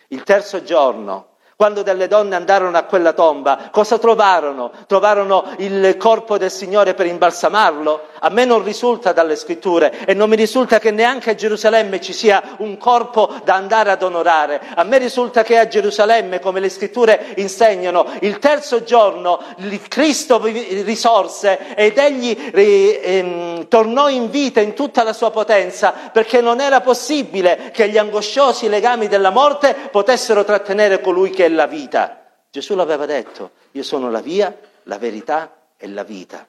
il 0.09 0.23
terzo 0.23 0.63
giorno, 0.63 1.32
quando 1.63 1.83
delle 1.83 2.09
donne 2.09 2.35
andarono 2.35 2.77
a 2.77 2.83
quella 2.83 3.13
tomba, 3.13 3.69
cosa 3.71 3.97
trovarono? 3.97 4.73
Trovarono 4.89 5.45
il 5.59 5.97
corpo 5.97 6.37
del 6.37 6.51
Signore 6.51 6.95
per 6.95 7.07
imbalsamarlo? 7.07 8.09
A 8.25 8.31
me 8.31 8.45
non 8.45 8.65
risulta 8.65 9.13
dalle 9.13 9.37
scritture 9.37 10.05
e 10.05 10.13
non 10.13 10.29
mi 10.29 10.35
risulta 10.35 10.81
che 10.81 10.91
neanche 10.91 11.31
a 11.31 11.35
Gerusalemme 11.37 12.01
ci 12.01 12.13
sia 12.13 12.57
un 12.59 12.79
corpo 12.79 13.33
da 13.45 13.55
andare 13.55 13.93
ad 13.93 14.03
onorare. 14.03 14.61
A 14.75 14.83
me 14.83 14.99
risulta 14.99 15.45
che 15.45 15.57
a 15.57 15.69
Gerusalemme, 15.69 16.41
come 16.41 16.59
le 16.59 16.69
scritture 16.69 17.33
insegnano, 17.37 18.07
il 18.23 18.41
terzo 18.41 18.83
giorno 18.83 19.41
Cristo 19.87 20.41
risorse 20.43 21.75
ed 21.75 21.99
egli 21.99 22.37
ehm, 22.53 23.69
tornò 23.69 24.09
in 24.09 24.31
vita 24.31 24.61
in 24.61 24.75
tutta 24.75 25.03
la 25.03 25.13
sua 25.13 25.31
potenza 25.31 25.93
perché 26.13 26.41
non 26.41 26.61
era 26.61 26.81
possibile 26.81 27.71
che 27.73 27.89
gli 27.89 27.99
angosciosi 27.99 28.69
legami 28.69 29.07
della 29.09 29.31
morte 29.31 29.75
potessero 29.91 30.45
trattenere 30.45 31.01
colui 31.01 31.31
che 31.31 31.47
è 31.47 31.52
la 31.53 31.67
vita. 31.67 32.23
Gesù 32.51 32.75
l'aveva 32.75 33.07
detto, 33.07 33.53
io 33.73 33.83
sono 33.83 34.11
la 34.11 34.21
via, 34.21 34.55
la 34.85 34.99
verità 34.99 35.69
e 35.77 35.89
la 35.89 36.03
vita. 36.03 36.47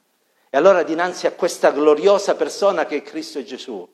E 0.49 0.57
allora 0.57 0.83
dinanzi 0.83 1.25
a 1.27 1.31
questa 1.31 1.71
gloriosa 1.71 2.35
persona 2.35 2.85
che 2.85 2.97
è 2.97 3.01
Cristo 3.01 3.43
Gesù, 3.43 3.87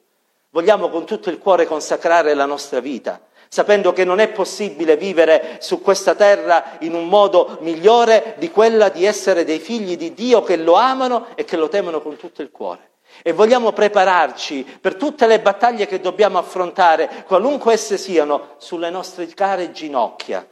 vogliamo 0.50 0.90
con 0.90 1.06
tutto 1.06 1.30
il 1.30 1.38
cuore 1.38 1.66
consacrare 1.66 2.34
la 2.34 2.46
nostra 2.46 2.80
vita, 2.80 3.22
sapendo 3.48 3.94
che 3.94 4.04
non 4.04 4.20
è 4.20 4.30
possibile 4.30 4.98
vivere 4.98 5.58
su 5.62 5.82
questa 5.82 6.16
terra 6.16 6.78
in 6.80 6.94
un 6.94 7.08
modo 7.08 7.60
migliore 7.62 8.36
di 8.40 8.52
quella 8.52 8.90
di 8.90 9.06
essere 9.06 9.46
dei 9.46 9.60
figli 9.60 9.96
di 9.96 10.14
Dio 10.14 10.44
che 10.44 10.58
lo 10.58 10.74
amano 10.74 11.28
e 11.36 11.46
che 11.46 11.56
lo 11.56 11.70
temono 11.70 12.02
con 12.02 12.18
tutto 12.18 12.42
il 12.42 12.52
cuore. 12.52 12.88
E 13.24 13.32
vogliamo 13.32 13.72
prepararci 13.72 14.66
per 14.82 14.96
tutte 14.96 15.28
le 15.28 15.40
battaglie 15.40 15.88
che 15.88 16.00
dobbiamo 16.00 16.38
affrontare, 16.38 17.24
qualunque 17.26 17.74
esse 17.74 17.98
siano, 17.98 18.56
sulle 18.58 18.90
nostre 18.90 19.28
care 19.28 19.72
ginocchia 19.72 20.46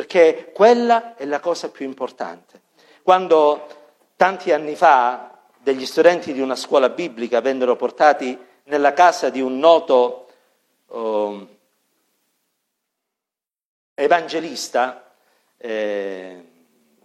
perché 0.00 0.50
quella 0.54 1.14
è 1.14 1.26
la 1.26 1.40
cosa 1.40 1.68
più 1.68 1.84
importante. 1.84 2.58
Quando 3.02 3.66
tanti 4.16 4.50
anni 4.50 4.74
fa 4.74 5.40
degli 5.58 5.84
studenti 5.84 6.32
di 6.32 6.40
una 6.40 6.56
scuola 6.56 6.88
biblica 6.88 7.42
vennero 7.42 7.76
portati 7.76 8.38
nella 8.64 8.94
casa 8.94 9.28
di 9.28 9.42
un 9.42 9.58
noto 9.58 10.28
oh, 10.86 11.48
evangelista, 13.92 15.12
eh, 15.58 16.44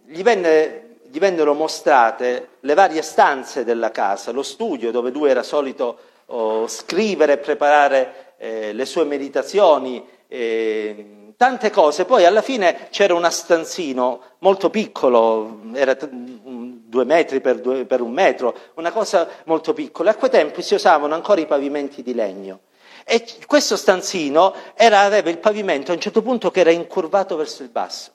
gli, 0.06 0.22
venne, 0.22 0.96
gli, 1.02 1.18
vennero 1.18 1.52
mostrate 1.52 2.48
le 2.60 2.72
varie 2.72 3.02
stanze 3.02 3.62
della 3.62 3.90
casa, 3.90 4.32
lo 4.32 4.42
studio 4.42 4.90
dove 4.90 5.10
lui 5.10 5.28
era 5.28 5.42
solito 5.42 5.98
oh, 6.28 6.66
scrivere 6.66 7.34
e 7.34 7.38
preparare 7.38 8.36
eh, 8.38 8.72
le 8.72 8.86
sue 8.86 9.04
meditazioni. 9.04 10.02
Eh, 10.28 11.25
tante 11.36 11.70
cose, 11.70 12.04
poi 12.04 12.24
alla 12.24 12.42
fine 12.42 12.88
c'era 12.90 13.14
un 13.14 13.26
stanzino 13.30 14.20
molto 14.38 14.70
piccolo, 14.70 15.60
era 15.74 15.96
due 16.00 17.04
metri 17.04 17.40
per, 17.40 17.60
due, 17.60 17.84
per 17.84 18.00
un 18.00 18.12
metro, 18.12 18.54
una 18.74 18.92
cosa 18.92 19.28
molto 19.44 19.72
piccola. 19.72 20.12
A 20.12 20.14
quei 20.14 20.30
tempi 20.30 20.62
si 20.62 20.74
usavano 20.74 21.14
ancora 21.14 21.40
i 21.40 21.46
pavimenti 21.46 22.02
di 22.02 22.14
legno. 22.14 22.60
E 23.04 23.24
questo 23.46 23.76
stanzino 23.76 24.52
era, 24.74 25.00
aveva 25.00 25.30
il 25.30 25.38
pavimento 25.38 25.92
a 25.92 25.94
un 25.94 26.00
certo 26.00 26.22
punto 26.22 26.50
che 26.50 26.60
era 26.60 26.70
incurvato 26.70 27.36
verso 27.36 27.62
il 27.62 27.68
basso. 27.68 28.12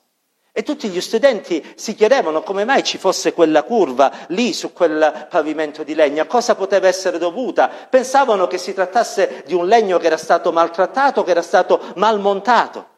E 0.54 0.62
tutti 0.62 0.88
gli 0.90 1.00
studenti 1.00 1.64
si 1.76 1.94
chiedevano 1.94 2.42
come 2.42 2.66
mai 2.66 2.84
ci 2.84 2.98
fosse 2.98 3.32
quella 3.32 3.62
curva 3.62 4.12
lì 4.28 4.52
su 4.52 4.74
quel 4.74 5.28
pavimento 5.30 5.82
di 5.82 5.94
legno, 5.94 6.20
a 6.20 6.26
cosa 6.26 6.54
poteva 6.54 6.88
essere 6.88 7.16
dovuta. 7.16 7.70
Pensavano 7.88 8.46
che 8.46 8.58
si 8.58 8.74
trattasse 8.74 9.44
di 9.46 9.54
un 9.54 9.66
legno 9.66 9.96
che 9.96 10.06
era 10.06 10.18
stato 10.18 10.52
maltrattato, 10.52 11.24
che 11.24 11.30
era 11.30 11.40
stato 11.40 11.80
mal 11.96 12.20
montato. 12.20 12.91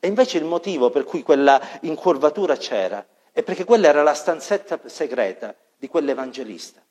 E 0.00 0.06
invece 0.06 0.38
il 0.38 0.44
motivo 0.44 0.90
per 0.90 1.04
cui 1.04 1.22
quella 1.22 1.60
incurvatura 1.80 2.56
c'era 2.56 3.04
è 3.32 3.42
perché 3.42 3.64
quella 3.64 3.88
era 3.88 4.02
la 4.02 4.14
stanzetta 4.14 4.80
segreta 4.86 5.54
di 5.76 5.88
quell'evangelista. 5.88 6.82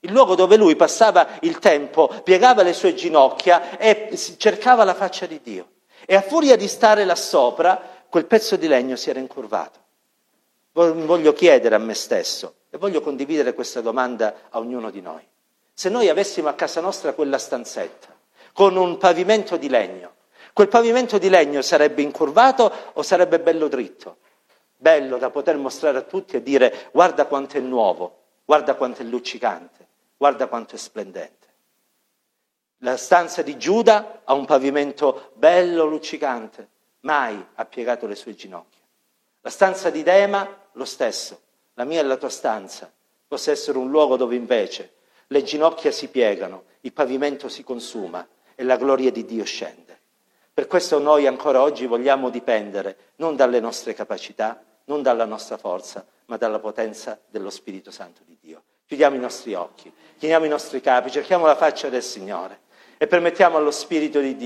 Il 0.00 0.10
luogo 0.10 0.34
dove 0.34 0.56
lui 0.56 0.74
passava 0.74 1.38
il 1.42 1.58
tempo, 1.58 2.08
piegava 2.24 2.62
le 2.62 2.72
sue 2.72 2.94
ginocchia 2.94 3.78
e 3.78 4.16
cercava 4.36 4.82
la 4.82 4.94
faccia 4.94 5.26
di 5.26 5.40
Dio. 5.42 5.68
E 6.04 6.16
a 6.16 6.22
furia 6.22 6.56
di 6.56 6.66
stare 6.66 7.04
là 7.04 7.14
sopra, 7.14 7.80
quel 8.08 8.26
pezzo 8.26 8.56
di 8.56 8.66
legno 8.66 8.96
si 8.96 9.10
era 9.10 9.20
incurvato. 9.20 9.78
Voglio 10.72 11.32
chiedere 11.32 11.76
a 11.76 11.78
me 11.78 11.94
stesso 11.94 12.54
e 12.70 12.78
voglio 12.78 13.00
condividere 13.00 13.54
questa 13.54 13.80
domanda 13.80 14.34
a 14.50 14.58
ognuno 14.58 14.90
di 14.90 15.00
noi. 15.00 15.22
Se 15.72 15.88
noi 15.88 16.08
avessimo 16.08 16.48
a 16.48 16.54
casa 16.54 16.80
nostra 16.80 17.12
quella 17.12 17.38
stanzetta 17.38 18.08
con 18.52 18.76
un 18.76 18.98
pavimento 18.98 19.56
di 19.56 19.68
legno, 19.68 20.14
quel 20.52 20.68
pavimento 20.68 21.18
di 21.18 21.28
legno 21.28 21.62
sarebbe 21.62 22.02
incurvato 22.02 22.72
o 22.92 23.02
sarebbe 23.02 23.40
bello 23.40 23.68
dritto? 23.68 24.18
Bello 24.76 25.16
da 25.16 25.30
poter 25.30 25.56
mostrare 25.56 25.98
a 25.98 26.02
tutti 26.02 26.36
e 26.36 26.42
dire 26.42 26.88
guarda 26.92 27.26
quanto 27.26 27.56
è 27.56 27.60
nuovo, 27.60 28.18
guarda 28.44 28.74
quanto 28.74 29.02
è 29.02 29.04
luccicante, 29.04 29.86
guarda 30.16 30.48
quanto 30.48 30.74
è 30.74 30.78
splendente. 30.78 31.40
La 32.78 32.96
stanza 32.96 33.42
di 33.42 33.56
Giuda 33.56 34.22
ha 34.24 34.34
un 34.34 34.44
pavimento 34.44 35.30
bello, 35.34 35.84
luccicante, 35.84 36.68
mai 37.00 37.44
ha 37.54 37.64
piegato 37.64 38.06
le 38.06 38.16
sue 38.16 38.34
ginocchia. 38.34 38.80
La 39.40 39.50
stanza 39.50 39.88
di 39.88 40.02
Dema, 40.02 40.68
lo 40.72 40.84
stesso, 40.84 41.40
la 41.74 41.84
mia 41.84 42.00
e 42.00 42.04
la 42.04 42.16
tua 42.16 42.28
stanza, 42.28 42.92
possa 43.26 43.52
essere 43.52 43.78
un 43.78 43.88
luogo 43.88 44.16
dove 44.16 44.34
invece 44.34 44.94
le 45.28 45.42
ginocchia 45.42 45.90
si 45.90 46.08
piegano, 46.08 46.64
il 46.80 46.92
pavimento 46.92 47.48
si 47.48 47.62
consuma 47.62 48.26
e 48.54 48.64
la 48.64 48.76
gloria 48.76 49.10
di 49.10 49.24
Dio 49.24 49.44
scende. 49.44 49.81
Per 50.54 50.66
questo 50.66 50.98
noi 50.98 51.26
ancora 51.26 51.62
oggi 51.62 51.86
vogliamo 51.86 52.28
dipendere 52.28 53.12
non 53.16 53.36
dalle 53.36 53.58
nostre 53.58 53.94
capacità, 53.94 54.62
non 54.84 55.00
dalla 55.00 55.24
nostra 55.24 55.56
forza, 55.56 56.04
ma 56.26 56.36
dalla 56.36 56.58
potenza 56.58 57.18
dello 57.30 57.48
Spirito 57.48 57.90
Santo 57.90 58.20
di 58.26 58.36
Dio. 58.38 58.62
Chiudiamo 58.84 59.16
i 59.16 59.18
nostri 59.18 59.54
occhi, 59.54 59.90
chiniamo 60.18 60.44
i 60.44 60.50
nostri 60.50 60.82
capi, 60.82 61.10
cerchiamo 61.10 61.46
la 61.46 61.56
faccia 61.56 61.88
del 61.88 62.02
Signore 62.02 62.60
e 62.98 63.06
permettiamo 63.06 63.56
allo 63.56 63.70
Spirito 63.70 64.20
di 64.20 64.36
Dio 64.36 64.40